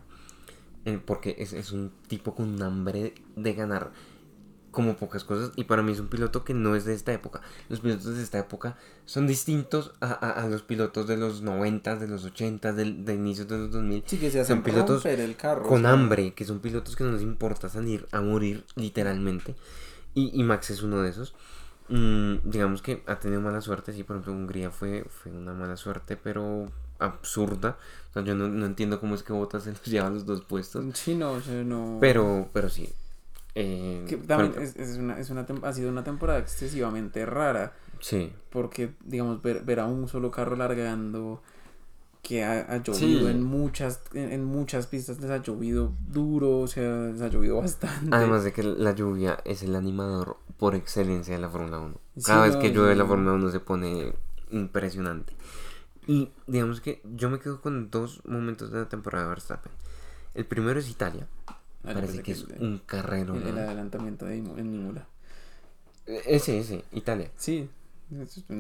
[0.84, 3.92] Eh, porque es, es un tipo con hambre de ganar
[4.78, 7.42] como pocas cosas y para mí es un piloto que no es de esta época.
[7.68, 11.96] Los pilotos de esta época son distintos a, a- a los pilotos de los 90,
[11.96, 15.04] de los 80, del, de inicios de los 2000 Sí, que se Son hacen pilotos
[15.04, 15.68] romper el carro.
[15.68, 19.56] con hambre, que son pilotos que no les importa salir a morir literalmente.
[20.14, 21.34] Y, y Max es uno de esos.
[21.90, 25.76] Mm, digamos que ha tenido mala suerte, sí, por ejemplo, Hungría fue, fue una mala
[25.76, 26.68] suerte, pero
[27.00, 27.78] absurda.
[28.12, 30.26] O sea, yo no, no entiendo cómo es que Bottas se los lleva a los
[30.28, 30.86] dos puestos.
[30.94, 31.98] Sí, no, no.
[32.00, 32.94] Pero, pero sí.
[33.60, 37.74] Eh, Que también pero- es, es una, es una ha sido una temporada excesivamente rara.
[38.00, 38.32] Sí.
[38.52, 41.42] Porque, digamos, ver, ver a un solo carro largando.
[42.22, 43.28] Que ha, ha llovido Sí.
[43.28, 47.58] en muchas en, en muchas pistas, les ha llovido duro, o sea, les ha llovido
[47.62, 48.10] bastante.
[48.14, 51.96] Además de que la lluvia es el animador por excelencia de la Fórmula 1.
[52.18, 52.98] Sí, Cada vez no, que llueve sí.
[53.00, 54.14] la Fórmula 1 se pone
[54.52, 55.34] impresionante.
[56.06, 59.72] Y digamos que yo me quedo con dos momentos de la temporada de Verstappen.
[60.34, 61.28] El primero es Italia.
[61.88, 63.36] Ah, Parece que es el- un carrero.
[63.36, 65.06] el, adelantamiento de Imo- en Imola.
[66.06, 67.32] Ese, ese, Italia.
[67.38, 67.70] Sí.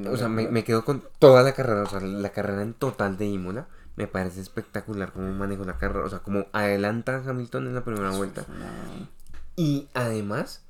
[0.10, 3.26] O sea, me, quedo con toda la carrera, o sea, la carrera en total de
[3.28, 3.68] Imola.
[3.96, 7.84] Me parece espectacular cómo manejo la carrera, o sea, cómo adelanta a Hamilton en la
[7.84, 8.46] primera Eso vuelta.
[8.50, 9.10] una-
[9.56, 10.62] Y además,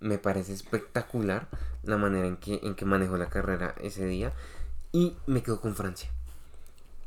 [0.00, 1.48] me parece espectacular
[1.82, 4.32] la manera en que, en que manejó la carrera ese día.
[4.92, 6.10] Y me quedo con Francia.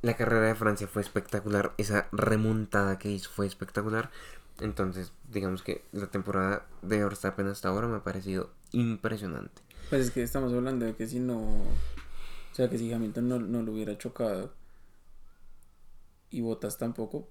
[0.02, 1.74] La carrera de Francia fue espectacular.
[1.78, 4.10] Esa remontada que hizo fue espectacular.
[4.62, 9.62] Entonces, digamos que la temporada de Verstappen hasta ahora me ha parecido impresionante.
[9.90, 11.38] Pues es que estamos hablando de que si no.
[11.40, 14.54] O sea, que si Hamilton no, no lo hubiera chocado
[16.30, 17.28] y Bottas tampoco,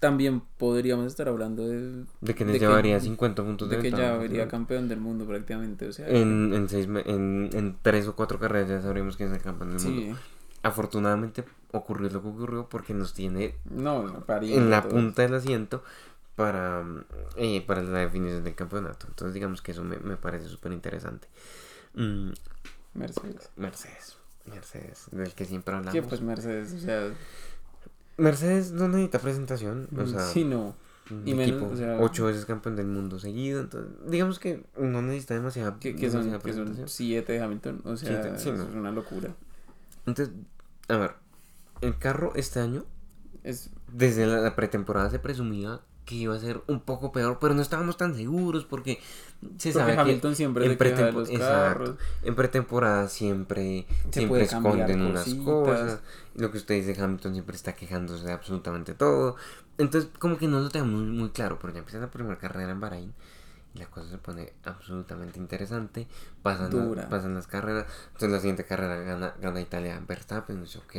[0.00, 3.82] también podríamos estar hablando de, De que De les que- llevaría 50 puntos de, de
[3.82, 4.18] que ya ¿no?
[4.20, 5.88] vería campeón del mundo prácticamente.
[5.88, 9.36] O sea, En, en, seis, en, en tres o cuatro carreras ya sabremos quién es
[9.36, 10.02] el campeón del mundo.
[10.02, 10.14] sí,
[10.62, 15.82] Afortunadamente ocurrió lo que ocurrió porque nos tiene no, en la punta del asiento
[16.36, 16.84] para,
[17.36, 19.06] eh, para la definición del campeonato.
[19.08, 21.28] Entonces digamos que eso me, me parece súper interesante.
[21.94, 22.30] Mm,
[22.94, 23.50] Mercedes.
[23.56, 24.16] Mercedes.
[24.46, 25.94] Mercedes, del que siempre hablamos.
[25.94, 27.08] Sí, pues Mercedes, o sea,
[28.16, 29.88] Mercedes no necesita presentación.
[29.96, 30.76] O sea, sí, no.
[31.10, 33.60] un y menos, equipo o sea- ocho veces campeón del mundo seguido.
[33.60, 38.22] Entonces, digamos que no necesita demasiada, Que, que, son, que siete de Hamilton, o sea,
[38.22, 38.68] Siete, sí, eso no.
[38.68, 39.34] es una locura.
[40.06, 40.34] Entonces,
[40.88, 41.14] a ver,
[41.80, 42.84] el carro este año
[43.42, 47.54] Es, desde la, la pretemporada se presumía que iba a ser un poco peor, pero
[47.54, 49.00] no estábamos tan seguros porque
[49.58, 54.42] se porque sabe que Hamilton siempre en, pretempo- los exacto, en pretemporada siempre, Se siempre
[54.42, 55.44] esconden unas cositas.
[55.44, 56.00] cosas.
[56.36, 59.36] Lo que usted dice, Hamilton siempre está quejándose de absolutamente todo.
[59.78, 62.70] Entonces, como que no lo tenemos muy, muy claro, pero ya empieza la primera carrera
[62.70, 63.12] en Bahrein
[63.74, 66.06] la cosa se pone absolutamente interesante.
[66.42, 67.86] Pasan, la- pasan las carreras.
[68.08, 70.60] Entonces, la siguiente carrera gana, gana Italia Verstappen.
[70.62, 70.94] Dice, ok,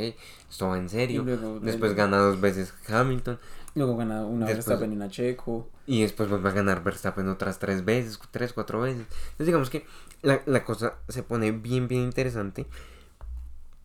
[0.49, 1.23] esto va en serio.
[1.23, 3.39] luego, Después el- gana dos veces Hamilton.
[3.75, 5.69] luego gana una Después- Verstappen y una Checo.
[5.87, 9.05] Y después vuelve a ganar Verstappen otras tres veces, tres, cuatro veces.
[9.31, 9.85] Entonces digamos que
[10.23, 12.65] la, la cosa se pone bien, bien interesante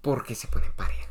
[0.03, 1.09] porque se pone pareja.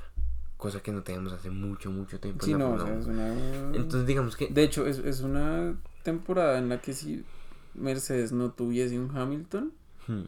[0.58, 2.44] Cosa que no teníamos hace mucho, mucho tiempo.
[2.46, 3.14] Sí, en la no, o sea, es 1.
[3.14, 3.78] una...
[3.78, 4.48] Entonces digamos que...
[4.48, 7.24] De hecho, es, es una temporada en la que si
[7.74, 9.74] Mercedes no tuviese un Hamilton,
[10.08, 10.24] hmm,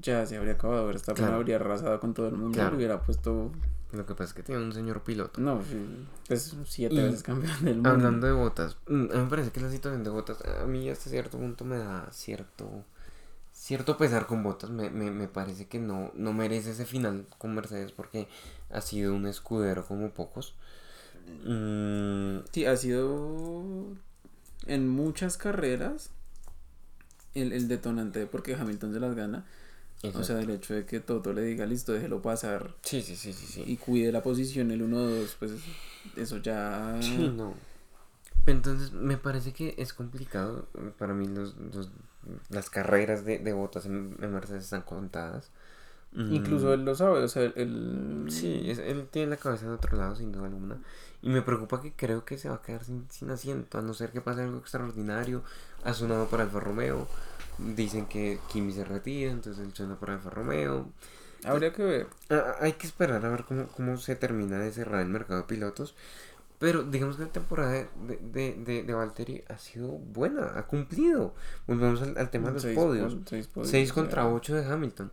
[0.00, 0.86] ya se habría acabado.
[0.86, 1.36] Verstappen Claro.
[1.36, 2.54] habría arrasado con todo el mundo.
[2.54, 2.70] Claro.
[2.72, 3.50] Le hubiera puesto,
[3.92, 5.40] lo que pasa es que tiene un señor piloto.
[5.40, 5.78] no, sí,
[6.28, 7.90] pues siete Y veces campeón del mundo.
[7.90, 10.88] Hablando de botas, mm, a mí me parece que la situación de botas a mí
[10.90, 12.84] hasta cierto punto me da cierto
[13.52, 14.68] cierto pesar con botas.
[14.70, 18.28] Me, me, me parece que no, no merece ese final con Mercedes porque
[18.70, 20.54] ha sido un escudero como pocos.
[21.44, 23.86] Mm, Sí, ha sido
[24.66, 26.10] en muchas carreras
[27.42, 29.44] el, el detonante de por qué Hamilton se las gana.
[30.04, 30.24] O exacto.
[30.24, 33.46] sea, el hecho de que Toto le diga, listo, déjelo pasar sí, sí, sí, sí,
[33.46, 33.64] sí.
[33.66, 35.52] y cuide la posición el 1-2, pues
[36.16, 36.96] eso ya...
[37.00, 37.54] Sí, no.
[38.46, 40.66] Entonces, me parece que es complicado.
[40.98, 41.90] Para mí, los, los-
[42.50, 45.50] las carreras de, de botas en, en Mercedes están contadas.
[46.12, 48.26] Mm, Incluso él lo sabe, o sea, él...
[48.28, 50.78] Sí, es- él tiene la cabeza en otro lado, sin duda alguna.
[51.22, 53.94] Y me preocupa que creo que se va a quedar sin, sin asiento, a no
[53.94, 55.42] ser que pase algo extraordinario.
[55.84, 57.08] Ha sonado para Alfa Romeo.
[57.58, 60.88] Dicen que Kimi se retira, entonces él suena para Alfa Romeo.
[61.44, 62.06] Habría que ver.
[62.30, 65.46] Ah, hay que esperar a ver cómo, cómo se termina de cerrar el mercado de
[65.46, 65.94] pilotos.
[66.58, 67.88] Pero digamos que la temporada de,
[68.22, 71.34] de, de, de Valtteri ha sido buena, ha cumplido.
[71.66, 73.14] Volvemos al, al tema de los Seis podios.
[73.14, 75.12] pon- seis podios, 6 o contra sea, 8 de Hamilton.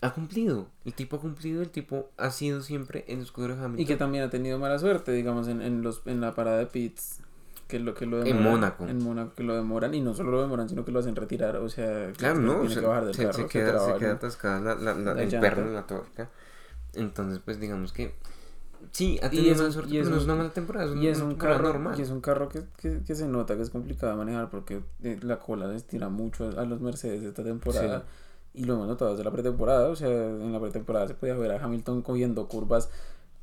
[0.00, 0.68] Ha cumplido.
[0.84, 3.80] El tipo ha cumplido, el tipo ha sido siempre el escudero de Hamilton.
[3.82, 6.66] Y que también ha tenido mala suerte, digamos, en, en, los, en la parada de
[6.66, 7.20] pits.
[7.68, 8.42] Que lo que lo En.
[8.42, 8.86] Mónaco.
[8.88, 9.94] En Mónaco, que lo demoran.
[9.94, 11.56] Y no solo lo demoran, sino que lo hacen retirar.
[11.58, 13.34] O sea, Claro, no, tiene se, que bajar del se- carro.
[13.34, 13.48] se se
[13.98, 16.30] queda, atascada la, la, la- La el perno en la tuerca.
[16.94, 18.14] Entonces, pues digamos que
[18.90, 21.06] sí, ha tenido mala suerte, y pero no es un- una mala temporada, es, Y
[21.08, 21.94] es un carro, normal.
[21.98, 24.80] y es un carro que, que, que se nota que es complicado de manejar porque
[25.02, 28.04] eh, la cola les tira mucho a los Mercedes esta temporada.
[28.54, 29.88] Y lo hemos notado desde la pretemporada.
[29.90, 32.88] O sea, en la pretemporada se podía ver a Hamilton cogiendo curvas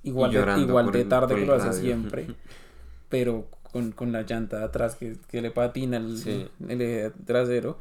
[0.04, 2.28] igual, de, igual por de tarde que lo hace siempre.
[3.10, 3.46] Pero
[3.76, 6.48] con, con la llanta de atrás que, que le patina el, Sí.
[6.70, 7.78] el eje trasero.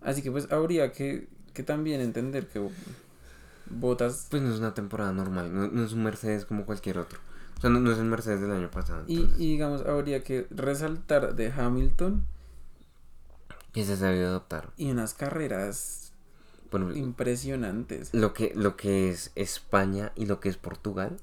[0.00, 2.66] Así que pues habría que, que también entender que
[3.68, 4.28] Botas.
[4.30, 7.18] Pues no es una temporada normal, no, no es un Mercedes como cualquier otro.
[7.58, 9.04] O sea, no, no es el Mercedes del año pasado.
[9.06, 12.24] Y, entonces, y digamos, habría que resaltar de Hamilton
[13.74, 14.70] que se sabido adaptar.
[14.78, 16.12] y unas carreras
[16.70, 18.14] Bueno, impresionantes.
[18.14, 21.18] lo que, lo que es España y lo que es Portugal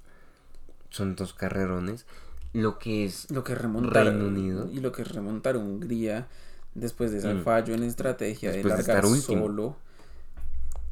[0.92, 2.06] son dos carrerones.
[2.54, 4.68] Lo que es Lo que remontar Reino Unido.
[4.72, 6.28] y lo que es remontar Hungría
[6.74, 7.44] después de ese Mm.
[7.44, 9.78] fallo en estrategia Después de largar solo.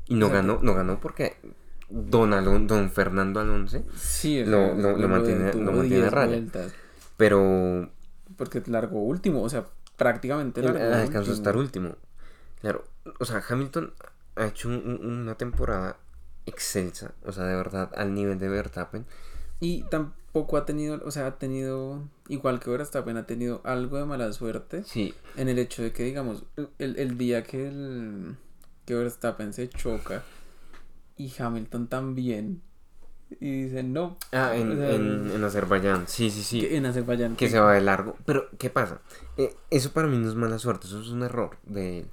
[0.08, 1.38] y no ganó, no ganó porque
[1.90, 6.28] Don Alon- Don Fernando Alonso, Sí, Lo- lo- lo mantiene- lo mantiene a 10 raya.
[6.28, 6.74] vueltas,
[7.16, 7.90] pero
[8.36, 11.96] porque largó último, o sea, prácticamente largó alcanzó a estar último.
[12.62, 12.84] Claro,
[13.20, 13.94] o sea, Hamilton
[14.36, 15.98] ha hecho un- un- una temporada
[16.46, 19.06] excelsa, o sea, de verdad, al nivel de Verstappen.
[19.60, 20.18] Y tampoco
[20.58, 24.84] ha tenido, o sea, ha tenido, igual que Verstappen, ha tenido algo de mala suerte
[24.84, 26.44] Sí, en el hecho de que, digamos,
[26.78, 28.36] el, el día que, el,
[28.86, 30.24] que Verstappen se choca
[31.16, 32.62] y Hamilton también,
[33.40, 36.86] y dicen, no, ah, en, o sea, en, en Azerbaiyán, sí, sí, sí, que en
[36.86, 37.36] Azerbaiyán.
[37.36, 38.16] que que- se va de largo.
[38.26, 39.02] Pero, ¿qué pasa?
[39.38, 42.06] Eh, eso para mí no es mala suerte, eso es un error de.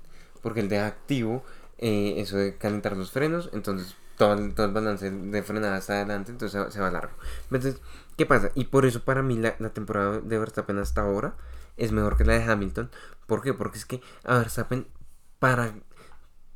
[0.42, 1.42] Porque él deja activo
[1.78, 5.94] eh, eso de calentar los frenos, entonces todo el, todo el balance de frenada está
[5.96, 7.12] adelante, entonces se, va- se va largo.
[7.44, 7.80] Entonces,
[8.16, 8.50] ¿qué pasa?
[8.54, 11.36] Y por eso para mí la, la temporada de Verstappen hasta ahora
[11.76, 12.90] es mejor que la de Hamilton.
[13.26, 13.54] ¿Por qué?
[13.54, 14.86] Porque es que a Verstappen,
[15.38, 15.74] para,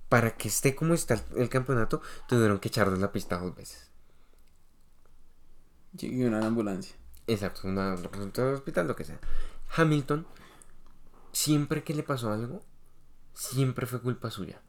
[0.09, 3.91] para que esté como está el, campeonato, tuvieron que echar de la pista dos veces.
[5.99, 6.97] Y una ambulancia.
[7.27, 9.19] Exacto, una del hospital, lo que sea.
[9.77, 10.27] Hamilton,
[11.33, 12.63] siempre que le pasó algo,
[13.35, 14.61] siempre fue culpa suya.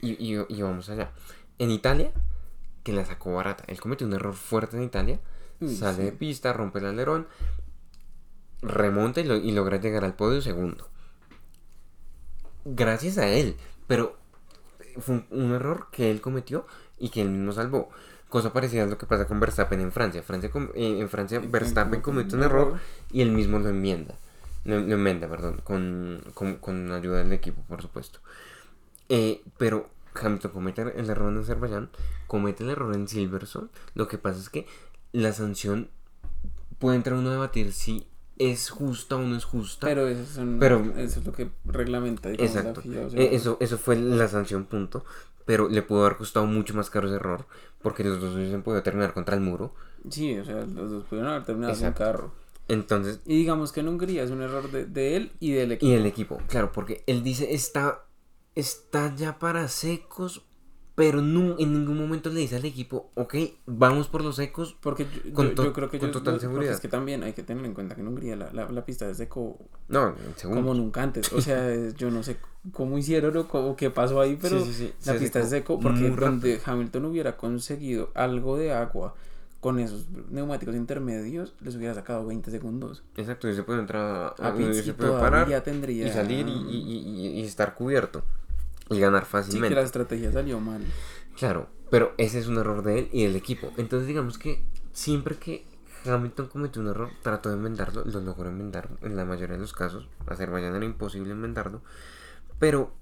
[0.00, 1.12] Y, y, y vamos allá.
[1.58, 2.12] En Italia,
[2.82, 3.64] que la sacó barata.
[3.66, 5.20] Él cometió un error fuerte en Italia.
[5.64, 7.26] Sale de pista, rompe el alerón,
[8.62, 10.88] remonta y, lo- y logra llegar al podio segundo.
[12.64, 13.56] Gracias a él.
[13.86, 14.16] Pero
[14.98, 16.66] fue un, un error que él cometió
[16.98, 17.88] y que él mismo salvó.
[18.28, 20.22] Cosa parecida a lo que pasa con Verstappen en Francia.
[20.22, 22.78] Francia com- eh, en Francia Verstappen comete un error
[23.12, 24.16] y él mismo lo enmienda.
[24.64, 28.18] Lo, lo enmienda, perdón, con, con, con ayuda del equipo, por supuesto.
[29.08, 29.88] Eh, pero
[30.20, 31.88] Hamilton comete el error en Azerbaiyán,
[32.26, 33.68] comete el error en Silverstone.
[33.94, 34.66] Lo que pasa es que
[35.16, 35.90] la sanción
[36.78, 38.06] puede entrar uno a debatir si
[38.38, 39.86] es justa o no es justa.
[39.86, 42.82] Pero eso, son- Pero- eso es lo que reglamenta, digamos, Exacto.
[42.82, 45.04] FIA, o sea, Eh, eso, eso fue la sanción, punto.
[45.46, 47.46] Pero le pudo haber costado mucho más caro ese error.
[47.80, 49.74] Porque los dos hubiesen podido terminar contra el muro.
[50.10, 52.32] Sí, o sea, los dos pudieron haber terminado sin carro.
[52.68, 55.90] Entonces, Y digamos que en Hungría es un error de, de él y del equipo.
[55.90, 58.04] y el equipo, claro, porque él dice está,
[58.56, 60.42] está ya para secos.
[60.96, 63.34] Pero no, en ningún momento le dice al equipo, ok,
[63.66, 64.74] vamos por los secos.
[64.80, 66.72] Porque yo, Con yo- to- yo creo que con total yo- porque seguridad.
[66.72, 69.08] es que también hay que tener en cuenta que en Hungría la, la, la pista
[69.10, 71.30] es seco No, como nunca antes.
[71.34, 71.68] O sea,
[71.98, 72.38] yo no sé
[72.72, 75.50] cómo hicieron o cómo- qué pasó ahí, pero Sí, sí, sí, la se pista es
[75.50, 79.14] seco porque donde Hamilton hubiera conseguido algo de agua
[79.60, 83.02] con esos neumáticos intermedios, les hubiera sacado 20 segundos.
[83.16, 86.46] Exacto, y se puede entrar A y pits se y puede parar tendría y salir
[86.48, 88.22] y, y- y- y estar cubierto
[88.90, 89.68] y ganar Sí, fácilmente.
[89.68, 90.94] que la estrategia salió mal.
[91.38, 93.72] Claro, pero ese es un error de él y del equipo.
[93.76, 94.62] Entonces, digamos que
[94.92, 95.66] siempre que
[96.04, 99.72] Hamilton cometió un error, trató de enmendarlo, lo logró enmendar en la mayoría de los
[99.72, 100.08] casos.
[100.26, 101.82] Azerbaiyán era imposible enmendarlo,
[102.58, 102.92] pero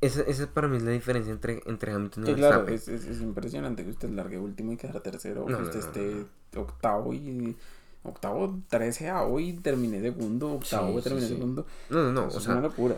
[0.00, 2.74] esa, esa para mí es la diferencia entre, entre Hamilton y Sí, claro, Verstappen.
[2.74, 5.80] es, es, es impresionante que usted largue último y quedara tercero, No, que no, usted
[5.80, 7.56] no, esté octavo y
[8.04, 11.28] octavo, treceavo y termine segundo, octavo Sí, y sí, sí.
[11.28, 11.66] segundo.
[11.90, 12.96] No, no, no, Eso o es una sea, locura.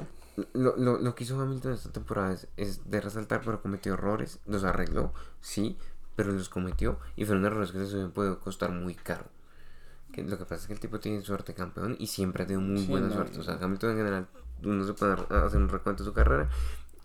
[0.52, 4.40] Lo, lo, lo que hizo Hamilton esta temporada es, es de resaltar, pero cometió errores,
[4.46, 5.76] los arregló, sí,
[6.16, 9.24] pero los cometió y fueron errores que hubieran podido costar muy caro.
[10.12, 12.66] Que lo que pasa es que el tipo tiene suerte campeón y siempre ha tenido
[12.66, 13.40] muy Sí, buena no, suerte.
[13.40, 14.28] O sea, Hamilton en general,
[14.62, 16.48] uno se puede hacer un recuento de su carrera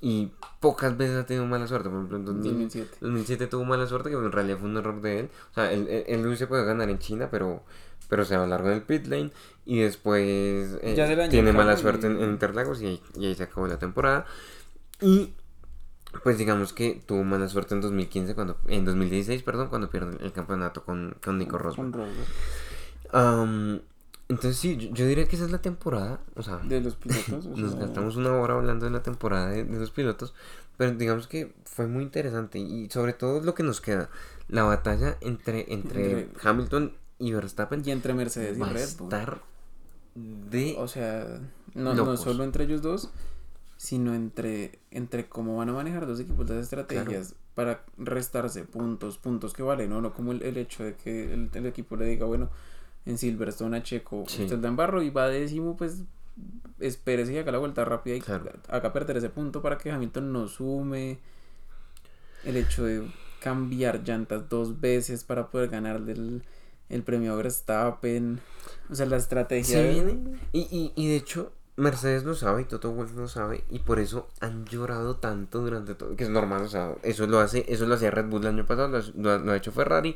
[0.01, 1.89] y pocas veces ha tenido mala suerte.
[1.89, 2.97] Por ejemplo, en 2000 2007.
[3.01, 5.30] 2007 tuvo mala suerte, que en realidad fue un error de él.
[5.51, 7.63] O sea, él, él, él hubiese podido ganar en China, pero,
[8.10, 9.32] pero se va largo del pit lane
[9.66, 10.22] y después
[10.82, 10.93] eh,
[11.30, 14.26] tiene mala suerte y- en, en Interlagos y ahí, y ahí se acabó la temporada.
[15.01, 15.34] Y
[16.24, 20.32] pues digamos que tuvo mala suerte en 2015, cuando, en 2016, perdón, cuando pierde el
[20.34, 21.91] campeonato con, con Nico Rosberg.
[24.28, 26.20] Entonces sí, yo, yo diría que esa es la temporada.
[26.36, 27.45] O sea, De los pilotos.
[27.51, 30.34] o nos gastamos una hora hablando de la temporada de, de los pilotos,
[30.78, 34.10] pero digamos que fue muy interesante y sobre todo lo que nos queda,
[34.47, 39.07] la batalla entre, entre Entre- Hamilton y Verstappen Y entre Mercedes y va Red Bull.
[39.13, 39.41] estar
[40.15, 40.76] de...
[40.78, 41.39] O sea,
[41.76, 43.09] no, no solo entre ellos dos,
[43.78, 49.53] sino entre, entre cómo van a manejar dos equipos las estrategias para restarse puntos, puntos
[49.53, 50.01] que valen, ¿no?
[50.01, 52.49] No como el, el hecho de que el, el equipo le diga, bueno,
[53.05, 54.43] en Silverstone a Checo, Sí.
[54.43, 56.03] usted da en barro y va décimo, pues
[56.80, 58.49] espérese y haga la vuelta rápida y Claro.
[58.70, 61.20] haga perder ese punto para que Hamilton no sume.
[62.45, 63.05] El hecho de
[63.41, 66.43] cambiar llantas dos veces para poder ganarle el,
[66.89, 68.39] el premio Verstappen.
[68.89, 69.77] O sea, la estrategia.
[69.77, 70.39] Se viene.
[70.51, 73.99] Y, y, y de hecho, Mercedes lo sabe y Toto Wolff lo sabe y por
[73.99, 77.85] eso han llorado tanto durante todo, que es normal, o sea, eso lo hace, eso
[77.85, 80.13] lo hacía Red Bull el año pasado, lo, lo- lo ha hecho Ferrari,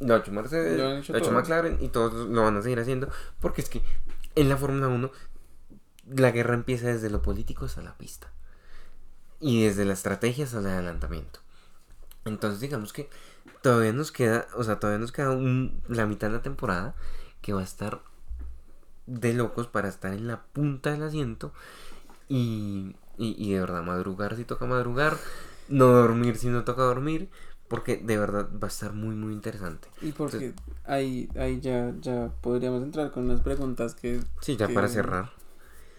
[0.00, 1.30] lo ha hecho Mercedes, Lo lo, ha hecho.
[1.30, 3.08] McLaren y todos lo van a seguir haciendo,
[3.40, 3.82] porque es que
[4.34, 5.10] en la Fórmula 1
[6.16, 8.32] la guerra empieza desde lo político hasta la pista
[9.38, 11.38] y desde la estrategia hasta el adelantamiento.
[12.24, 13.08] Entonces digamos que
[13.66, 16.94] todavía nos queda, o sea, todavía nos queda un- la mitad de la temporada
[17.42, 18.00] que va a estar
[19.06, 21.52] de locos para estar en la punta del asiento
[22.28, 25.16] y, y, y de verdad madrugar si toca madrugar,
[25.68, 27.28] no dormir si no toca dormir,
[27.68, 29.88] porque de verdad va a estar muy muy interesante.
[30.00, 30.52] Y porque
[30.84, 35.30] ahí, ahí ya, ya podríamos entrar con unas preguntas que, Sí, ya que- para cerrar.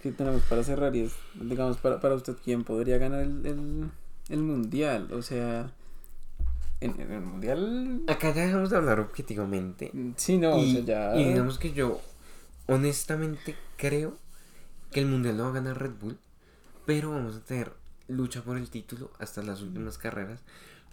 [0.01, 3.91] que tenemos para cerrar y es, digamos, para, para usted, ¿quién podría ganar el, el,
[4.30, 5.09] el mundial?
[5.11, 5.72] O sea,
[6.80, 8.04] en, en el mundial...
[8.08, 9.92] Acá ya dejamos de hablar objetivamente.
[10.16, 11.16] Sí, no, y, o sea, ya...
[11.16, 12.02] y digamos que yo
[12.68, 14.18] honestamente creo
[14.92, 16.18] que el mundial lo va a ganar Red Bull,
[16.86, 17.74] pero vamos a tener
[18.08, 20.40] lucha por el título hasta las últimas carreras.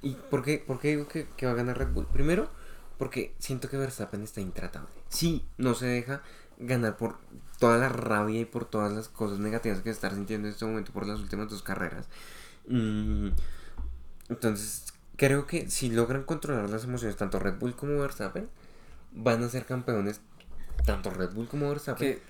[0.03, 2.07] ¿Y por qué, por qué digo que, que va a ganar Red Bull?
[2.07, 2.51] Primero,
[2.99, 4.91] porque siento que Verstappen está intratable.
[5.09, 6.22] Sí, no se deja
[6.59, 7.18] ganar por
[7.59, 10.93] toda la rabia y por todas las cosas negativas que está sintiendo en este momento
[10.93, 12.07] por las últimas dos carreras.
[12.68, 13.28] Mm,
[14.28, 18.48] entonces, creo que si logran controlar las emociones, tanto Red Bull como Verstappen,
[19.12, 20.20] van a ser campeones,
[20.84, 22.14] tanto Red Bull como Verstappen.
[22.14, 22.22] que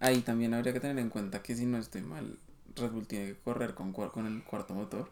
[0.00, 2.38] ahí también habría que tener en cuenta que si no estoy mal,
[2.76, 5.10] Red Bull tiene que correr con, con el cuarto motor.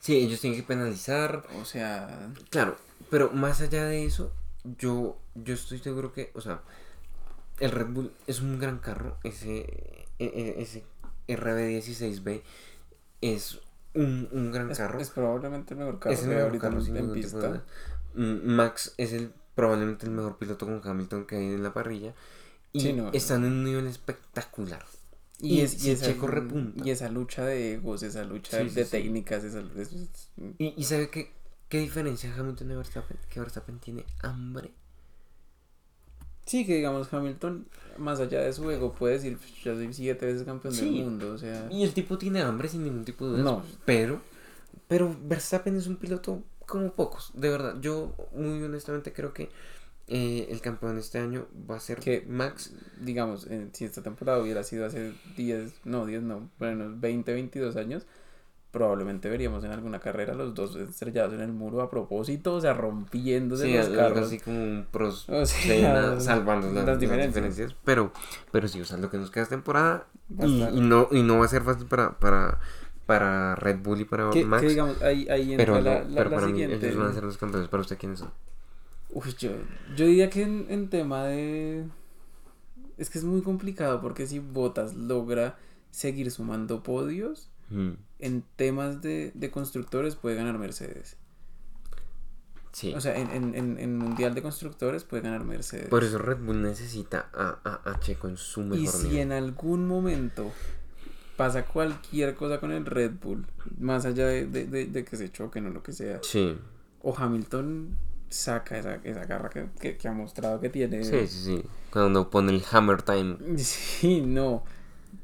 [0.00, 2.76] Sí, ellos tienen que penalizar, O sea, Claro,
[3.10, 4.32] pero más allá de eso,
[4.78, 6.62] yo, yo estoy seguro que, o sea,
[7.60, 10.84] el Red Bull es un gran carro, ese, e- e- ese
[11.28, 12.42] RB16B
[13.20, 13.60] es
[13.96, 15.00] un, un gran es, carro.
[15.00, 17.64] es probablemente el mejor carro es el mejor ahorita carro, en- pista.
[18.14, 22.14] Mm, Max es el probablemente el mejor piloto con Hamilton que hay en la parrilla.
[22.72, 24.84] Y Sí, no, están en un nivel espectacular.
[25.38, 26.82] Y, Y es, y, esa, Checo repunta.
[26.86, 29.92] y esa lucha de egos, esa lucha Sí, de sí, técnicas, esa, es-
[30.58, 31.30] ¿Y, y sabe qué,
[31.68, 33.16] qué diferencia Hamilton de Verstappen?
[33.30, 34.72] Que Verstappen tiene hambre.
[36.46, 37.66] Sí, que digamos Hamilton,
[37.98, 40.84] más allá de su ego, puede decir, "Pues, yo soy siete veces campeón Sí.
[40.84, 41.66] del mundo, o sea...
[41.70, 43.44] Y el tipo tiene hambre sin ningún tipo de dudas.
[43.44, 43.62] No.
[43.84, 44.20] Pero,
[44.88, 47.32] pero Verstappen es un piloto como pocos.
[47.34, 49.50] De verdad, yo muy honestamente creo que
[50.08, 52.72] eh, el campeón este año va a ser Que- Max.
[53.00, 57.74] digamos, eh, si esta temporada hubiera sido hace 10, no, 10 no, bueno, 20, 22
[57.74, 58.06] años,
[58.76, 62.74] probablemente veríamos en alguna carrera los dos estrellados en el muro a propósito, o sea,
[62.74, 64.26] rompiéndose Sí, los algo carros.
[64.28, 67.34] así como un pros O sea, salvando las, las las diferencias.
[67.34, 67.74] diferencias.
[67.84, 68.12] Pero,
[68.52, 70.06] pero sí, o sea, lo que nos queda es temporada.
[70.38, 72.58] Y, y no, y no va a ser fácil para, para,
[73.06, 74.62] para Red Bull y para que, Max.
[74.62, 76.86] que digamos, ahí, ahí entra pero la, la- pero la para mí siguiente.
[76.88, 77.68] ellos van a ser los campeones.
[77.68, 78.32] ¿Para usted quiénes son?
[79.10, 79.50] Uy, yo,
[79.96, 81.84] yo diría que en, en tema de...
[82.96, 85.56] Es que es muy complicado porque si Botas logra
[85.90, 91.16] seguir sumando podios, Mm, en temas de, de constructores puede ganar Mercedes.
[92.72, 92.92] Sí.
[92.94, 95.88] O sea, en, en, en, en Mundial de Constructores puede ganar Mercedes.
[95.88, 99.18] Por eso Red Bull necesita a, a, a Checo en su mejor y si nivel.
[99.22, 100.52] en algún momento
[101.38, 103.46] pasa cualquier cosa con el Red Bull,
[103.78, 106.56] más allá de, de, de, de que se choquen o lo que sea, Sí,
[107.00, 107.96] o Hamilton
[108.28, 111.02] saca esa, esa garra que, que, que ha mostrado que tiene.
[111.02, 111.62] sí, sí, sí.
[111.90, 113.36] Cuando pone el Hammer Time.
[113.58, 114.64] Sí, no.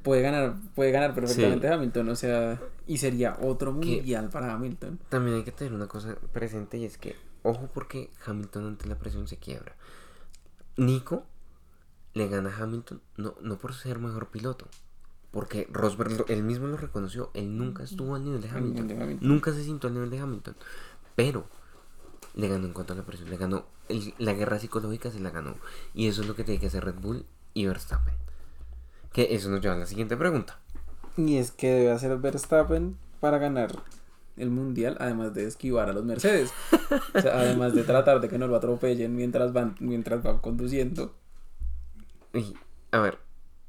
[0.03, 4.99] Puede ganar, puede ganar perfectamente Hamilton, o sea, y sería otro Que- mundial para Hamilton.
[5.09, 8.97] También hay que tener una cosa presente y es que, ojo porque Hamilton ante la
[8.97, 9.75] presión se quiebra.
[10.77, 11.27] Nico
[12.15, 14.67] le gana a Hamilton no, no por ser mejor piloto.
[15.31, 18.89] Porque Rosberg, lo- él mismo lo reconoció, él nunca estuvo al nivel de nivel Hamilton.
[18.89, 19.29] de Hamilton.
[19.29, 20.57] Nunca se sintió al nivel de Hamilton.
[21.17, 21.47] Pero
[22.35, 23.67] le ganó en cuanto a la presión, le ganó.
[23.89, 25.57] el- la guerra psicológica se la ganó.
[25.93, 28.15] Y eso es lo que tiene que hacer Red Bull y Verstappen.
[29.13, 30.59] Que eso nos lleva a la siguiente pregunta.
[31.17, 33.83] Y es que debe hacer Verstappen para ganar
[34.37, 36.51] el mundial, además de esquivar a los Mercedes.
[37.15, 41.15] O sea, además de tratar de que no lo atropellen mientras van, mientras van conduciendo.
[42.33, 42.55] Y,
[42.91, 43.19] a ver,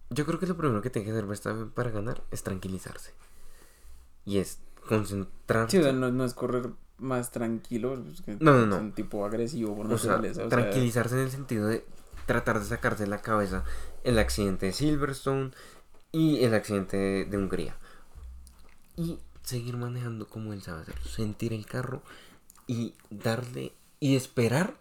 [0.10, 3.12] yo creo que lo primero que tiene que hacer Verstappen para ganar es tranquilizarse.
[4.26, 5.78] Y es concentrarse.
[5.78, 8.02] Sí, o sea, no, no es correr más tranquilo.
[8.12, 8.76] es que No, no, no.
[8.78, 10.42] Es un tipo agresivo por o sea, naturaleza.
[10.42, 11.86] sea, tranquilizarse en el sentido de
[12.26, 13.64] tratar de sacarse de la cabeza
[14.04, 15.52] el accidente de Silverstone
[16.12, 17.76] y el accidente de, de Hungría.
[18.96, 20.96] Y seguir manejando como él sabe hacer.
[21.04, 22.02] Sentir el carro
[22.68, 24.76] y darle y esperar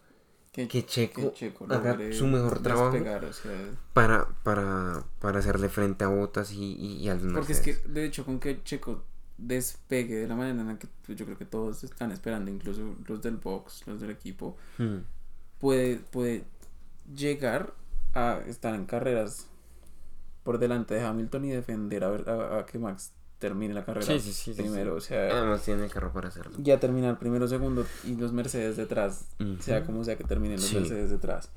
[0.53, 5.69] que, que Checo, que Checo haga su mejor trabajo o sea, para, para, para hacerle
[5.69, 8.63] frente a Botas y, y, y a los Porque es que, de hecho, con que
[8.63, 9.03] Checo
[9.39, 12.97] despegue de la manera en la que pues, yo creo que todos están esperando, incluso
[13.07, 14.99] los del box, los del equipo, Hmm.
[15.59, 16.45] puede, puede
[17.15, 17.75] llegar
[18.15, 19.49] a estar en carreras
[20.43, 24.07] por delante de Hamilton y defender a, ver, a, a que Max termine la carrera
[24.07, 24.93] Sí, sí, sí, sí, primero.
[25.01, 25.07] sí.
[25.07, 26.53] O sea, Además tiene el carro para hacerlo.
[26.59, 29.61] ya terminar primero, segundo y los Mercedes detrás, Ujú.
[29.63, 30.77] sea como sea que terminen los Sí.
[30.77, 31.51] Mercedes detrás.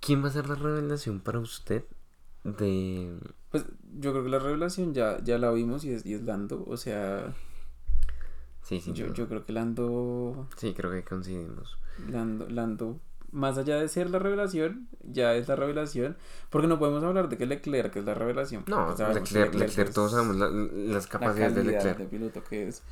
[0.00, 1.84] ¿Quién va a ser la revelación para usted
[2.44, 3.18] de...
[3.50, 3.64] Pues
[3.98, 6.64] yo creo que la revelación ya, ya la vimos y es, y es Lando.
[6.68, 7.34] O sea,
[8.62, 11.78] Sí, sí, yo, yo creo que Lando, sí, creo que coincidimos.
[12.08, 13.00] Lando, Lando,
[13.32, 16.16] más allá de ser la revelación, ya es la revelación.
[16.50, 18.64] Porque no podemos hablar de que Leclerc es la revelación.
[18.66, 21.98] No, Leclerc, Leclerc, todos sabemos la- las la capacidades de calidad Leclerc.
[21.98, 22.82] de piloto que es.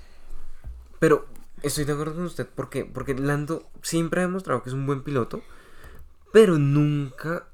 [0.99, 1.26] Pero
[1.62, 5.03] estoy de acuerdo con usted porque, porque Lando siempre ha demostrado que es un buen
[5.03, 5.43] piloto,
[6.32, 7.49] pero nunca,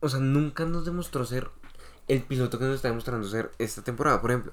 [0.00, 1.48] o sea, nunca nos demostró ser
[2.08, 4.20] el piloto que nos está demostrando ser esta temporada.
[4.20, 4.52] Por ejemplo,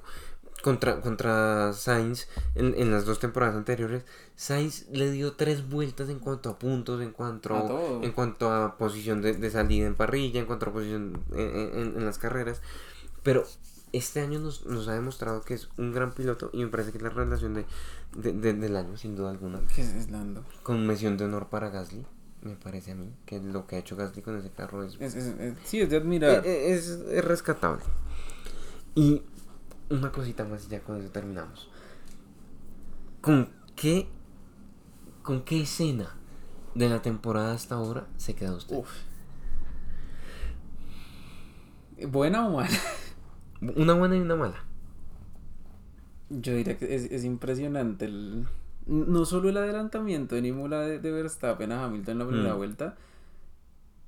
[0.67, 4.03] contra, contra Sainz en, en las dos temporadas anteriores,
[4.35, 8.77] Sainz le dio tres vueltas en cuanto a puntos, en cuanto A en cuanto a
[8.77, 11.39] posición de, de salida en parrilla, en cuanto a posición en,
[11.79, 12.61] en- en las carreras.
[13.23, 13.45] Pero
[13.93, 16.97] este año nos, nos ha demostrado que es un gran piloto y me parece que
[16.97, 17.65] es la revelación de,
[18.17, 19.61] de- de- del año, sin duda alguna.
[19.73, 20.43] Que es, Lando.
[20.63, 22.05] Con mención de honor para Gasly,
[22.41, 25.15] me parece a mí, que lo que ha hecho Gasly con ese carro es, Es,
[25.15, 26.45] es- es- sí, es de admirar.
[26.45, 27.81] eh, es, es rescatable.
[28.95, 29.21] Y
[29.89, 31.69] una cosita más y ya con eso terminamos.
[33.21, 34.07] ¿Con qué,
[35.23, 36.15] con qué escena
[36.75, 38.77] de la temporada hasta ahora se queda usted?
[38.77, 38.89] Uf.
[42.07, 42.69] ¿Buena o mala?
[43.75, 44.63] Una buena y una mala.
[46.29, 48.47] Yo diría que es, es impresionante el,
[48.85, 52.57] no solo el adelantamiento en Imola de, de Verstappen a Hamilton en la primera Mm.
[52.57, 52.95] vuelta,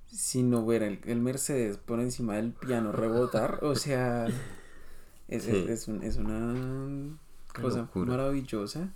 [0.05, 4.27] sino ver el, el Mercedes por encima del piano rebotar, o sea,
[5.29, 5.51] es, Sí.
[5.51, 7.17] es, es un- es una
[7.61, 8.05] cosa locura.
[8.11, 8.89] maravillosa.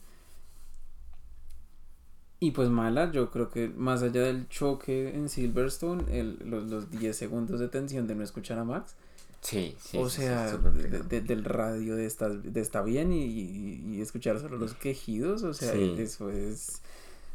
[2.40, 6.92] Y pues mala, yo creo que más allá del choque en Silverstone, el, los, los
[6.92, 8.96] 10 segundos de tensión de no escuchar a Max,
[9.40, 9.98] Sí, sí.
[9.98, 13.96] o sí, sí, sea, de- de- del radio de está, de está bien y, y-
[13.96, 15.96] y escuchar solo los quejidos, o sea, Sí.
[15.98, 16.82] eso es...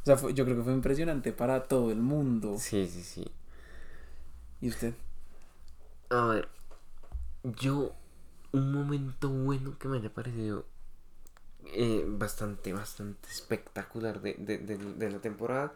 [0.02, 2.56] O sea, fue- yo creo que fue impresionante para todo el mundo.
[2.58, 3.24] Sí, sí, sí.
[4.60, 4.92] ¿Y usted?
[6.10, 6.48] A ver,
[7.44, 7.94] yo,
[8.52, 10.66] un momento bueno que me haya parecido
[11.64, 15.72] eh, bastante, bastante espectacular de, de, de- de la temporada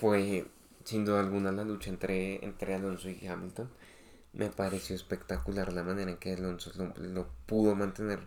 [0.00, 0.46] fue,
[0.84, 3.70] sin duda alguna, la lucha entre, entre Alonso y Hamilton.
[4.34, 8.20] Me pareció espectacular la manera en que Alonso lo, lo pudo mantener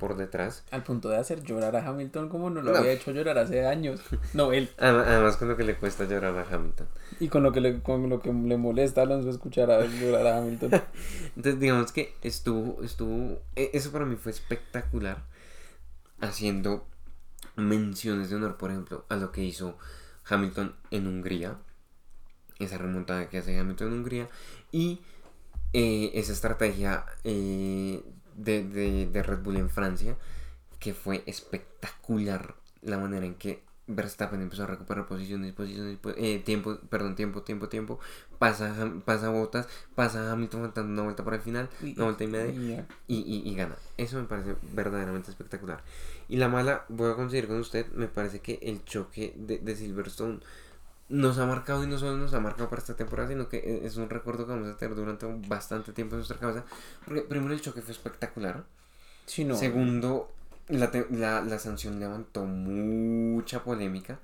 [0.00, 0.64] por detrás.
[0.72, 2.78] Al punto de hacer llorar a Hamilton como no lo No.
[2.78, 4.00] había hecho llorar hace años.
[4.34, 4.68] No, él.
[4.78, 6.88] Adem- Además, con lo que le cuesta llorar a Hamilton.
[7.20, 10.26] Y con lo que le, con lo que le molesta a Alonso escuchar a llorar
[10.26, 10.70] a Hamilton.
[11.36, 15.22] Entonces, digamos que estuvo, estuvo, e- eso para mí fue espectacular,
[16.20, 16.86] haciendo
[17.56, 19.76] menciones de honor, por ejemplo, a lo que hizo
[20.28, 21.56] Hamilton en Hungría,
[22.58, 24.28] esa remontada que hace Hamilton en Hungría,
[24.72, 25.00] y
[25.72, 28.02] eh, esa estrategia eh,
[28.44, 30.16] de, de- de Red Bull en Francia,
[30.78, 36.40] que fue espectacular la manera en que Verstappen empezó a recuperar posiciones, posiciones, po- eh,
[36.44, 37.98] tiempo, perdón, tiempo, tiempo, tiempo,
[38.38, 38.74] pasa,
[39.04, 42.54] pasa a Bottas, pasa Hamilton faltando una vuelta para el final, una vuelta y media,
[43.08, 43.76] y y, y, y gana.
[43.96, 45.82] Eso me parece verdaderamente espectacular.
[46.28, 49.74] Y la mala, voy a coincidir con usted, me parece que el choque de, de
[49.76, 50.40] Silverstone
[51.10, 53.86] nos ha marcado y no solo nos ha marcado para esta temporada, sino que e-
[53.86, 56.64] es un recuerdo que vamos a tener durante bastante tiempo en nuestra cabeza.
[57.04, 58.64] Porque primero el choque fue espectacular.
[59.26, 59.56] Sí, no.
[59.56, 60.32] Segundo,
[60.68, 64.20] la, la, la sanción levantó mucha polémica.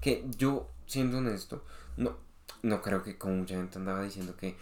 [0.00, 1.62] Que yo, siendo honesto,
[1.98, 2.16] no,
[2.62, 4.56] no creo que como mucha gente andaba diciendo que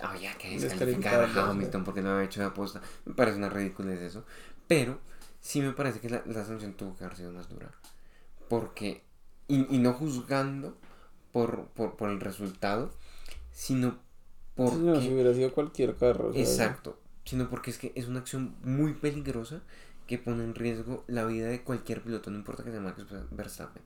[0.00, 2.80] había que descalificar a Hamilton porque lo había hecho de aposta.
[3.04, 4.24] Me parece una ridiculez eso.
[4.68, 5.00] Pero
[5.40, 7.72] sí me parece que la, la sanción tuvo que haber sido más dura.
[8.48, 9.02] Porque,
[9.48, 10.76] y, y no juzgando
[11.34, 12.92] por, por, por el resultado,
[13.50, 13.98] sino
[14.54, 14.78] porque...
[14.78, 16.32] No, si hubiera sido cualquier carro.
[16.32, 19.60] sea, Exacto, sino porque es que es una acción muy peligrosa
[20.06, 23.82] que pone en riesgo la vida de cualquier piloto, no importa que sea Max Verstappen.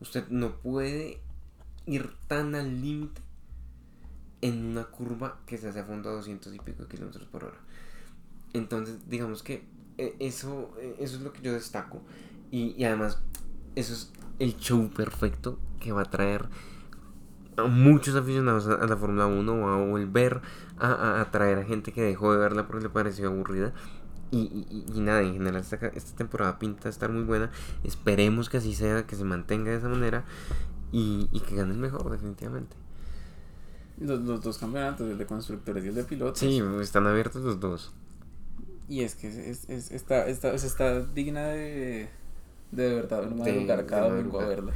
[0.00, 1.20] Usted no puede
[1.84, 3.20] ir tan al límite
[4.40, 7.58] en una curva que se hace a fondo a 200 y pico kilómetros por hora.
[8.54, 9.66] Entonces, digamos que
[9.98, 12.00] eh, eso, eh, eso es lo que yo destaco.
[12.50, 13.18] Y, y además,
[13.74, 16.48] eso es el show perfecto que va a traer
[17.56, 20.40] a muchos aficionados a, la Fórmula 1 o a volver
[20.78, 23.72] a, atraer a gente que dejó de verla porque le pareció aburrida.
[24.30, 24.38] Y,
[24.70, 27.50] y- y nada, en general esta, esta temporada pinta estar muy buena.
[27.84, 30.24] Esperemos que así sea, que se mantenga de esa manera
[30.92, 32.76] y, y que gane el mejor, definitivamente.
[33.98, 36.38] Los, los dos campeonatos, el de constructores y el de pilotos.
[36.38, 37.94] Sí, están abiertos los dos.
[38.88, 42.08] Y es que es, es, está, está, está digna de,
[42.70, 44.72] de, verdad De- madrugar cada domingo a verla.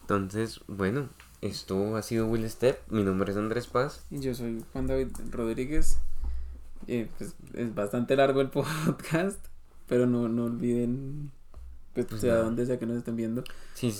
[0.00, 1.08] Entonces, bueno,
[1.40, 2.78] esto ha sido Will Step.
[2.90, 4.04] Mi nombre es Andrés Paz.
[4.10, 5.98] Y yo soy Juan David Rodríguez.
[6.86, 9.44] Eh, pues, es bastante largo el podcast,
[9.88, 11.30] pero no, no olviden,
[11.94, 12.44] pues, Pues sea nada.
[12.44, 13.42] donde sea que nos estén viendo,
[13.74, 13.92] Sí,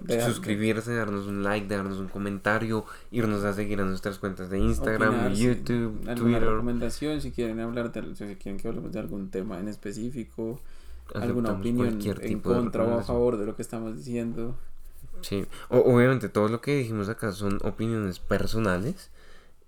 [0.00, 4.58] dejar- suscribirse, darnos un like, darnos un comentario, irnos a seguir a nuestras cuentas de
[4.58, 6.42] Instagram, opinar, YouTube, alguna Twitter.
[6.50, 10.60] recomendación, si quieren hablar de, si quieren que hablemos de algún tema en específico,
[11.14, 14.56] alguna opinión en contra o a favor de lo que estamos diciendo.
[15.24, 19.10] Sí, obviamente todo lo que dijimos acá son opiniones personales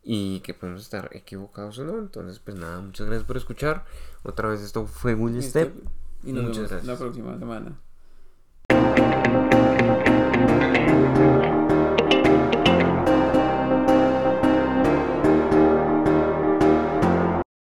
[0.02, 1.98] y que podemos estar equivocados o no.
[1.98, 3.86] Entonces, pues nada, muchas gracias por escuchar.
[4.22, 5.74] Otra vez esto fue Will Step.
[6.24, 6.84] Y nos muchas gracias.
[6.84, 7.80] la próxima semana.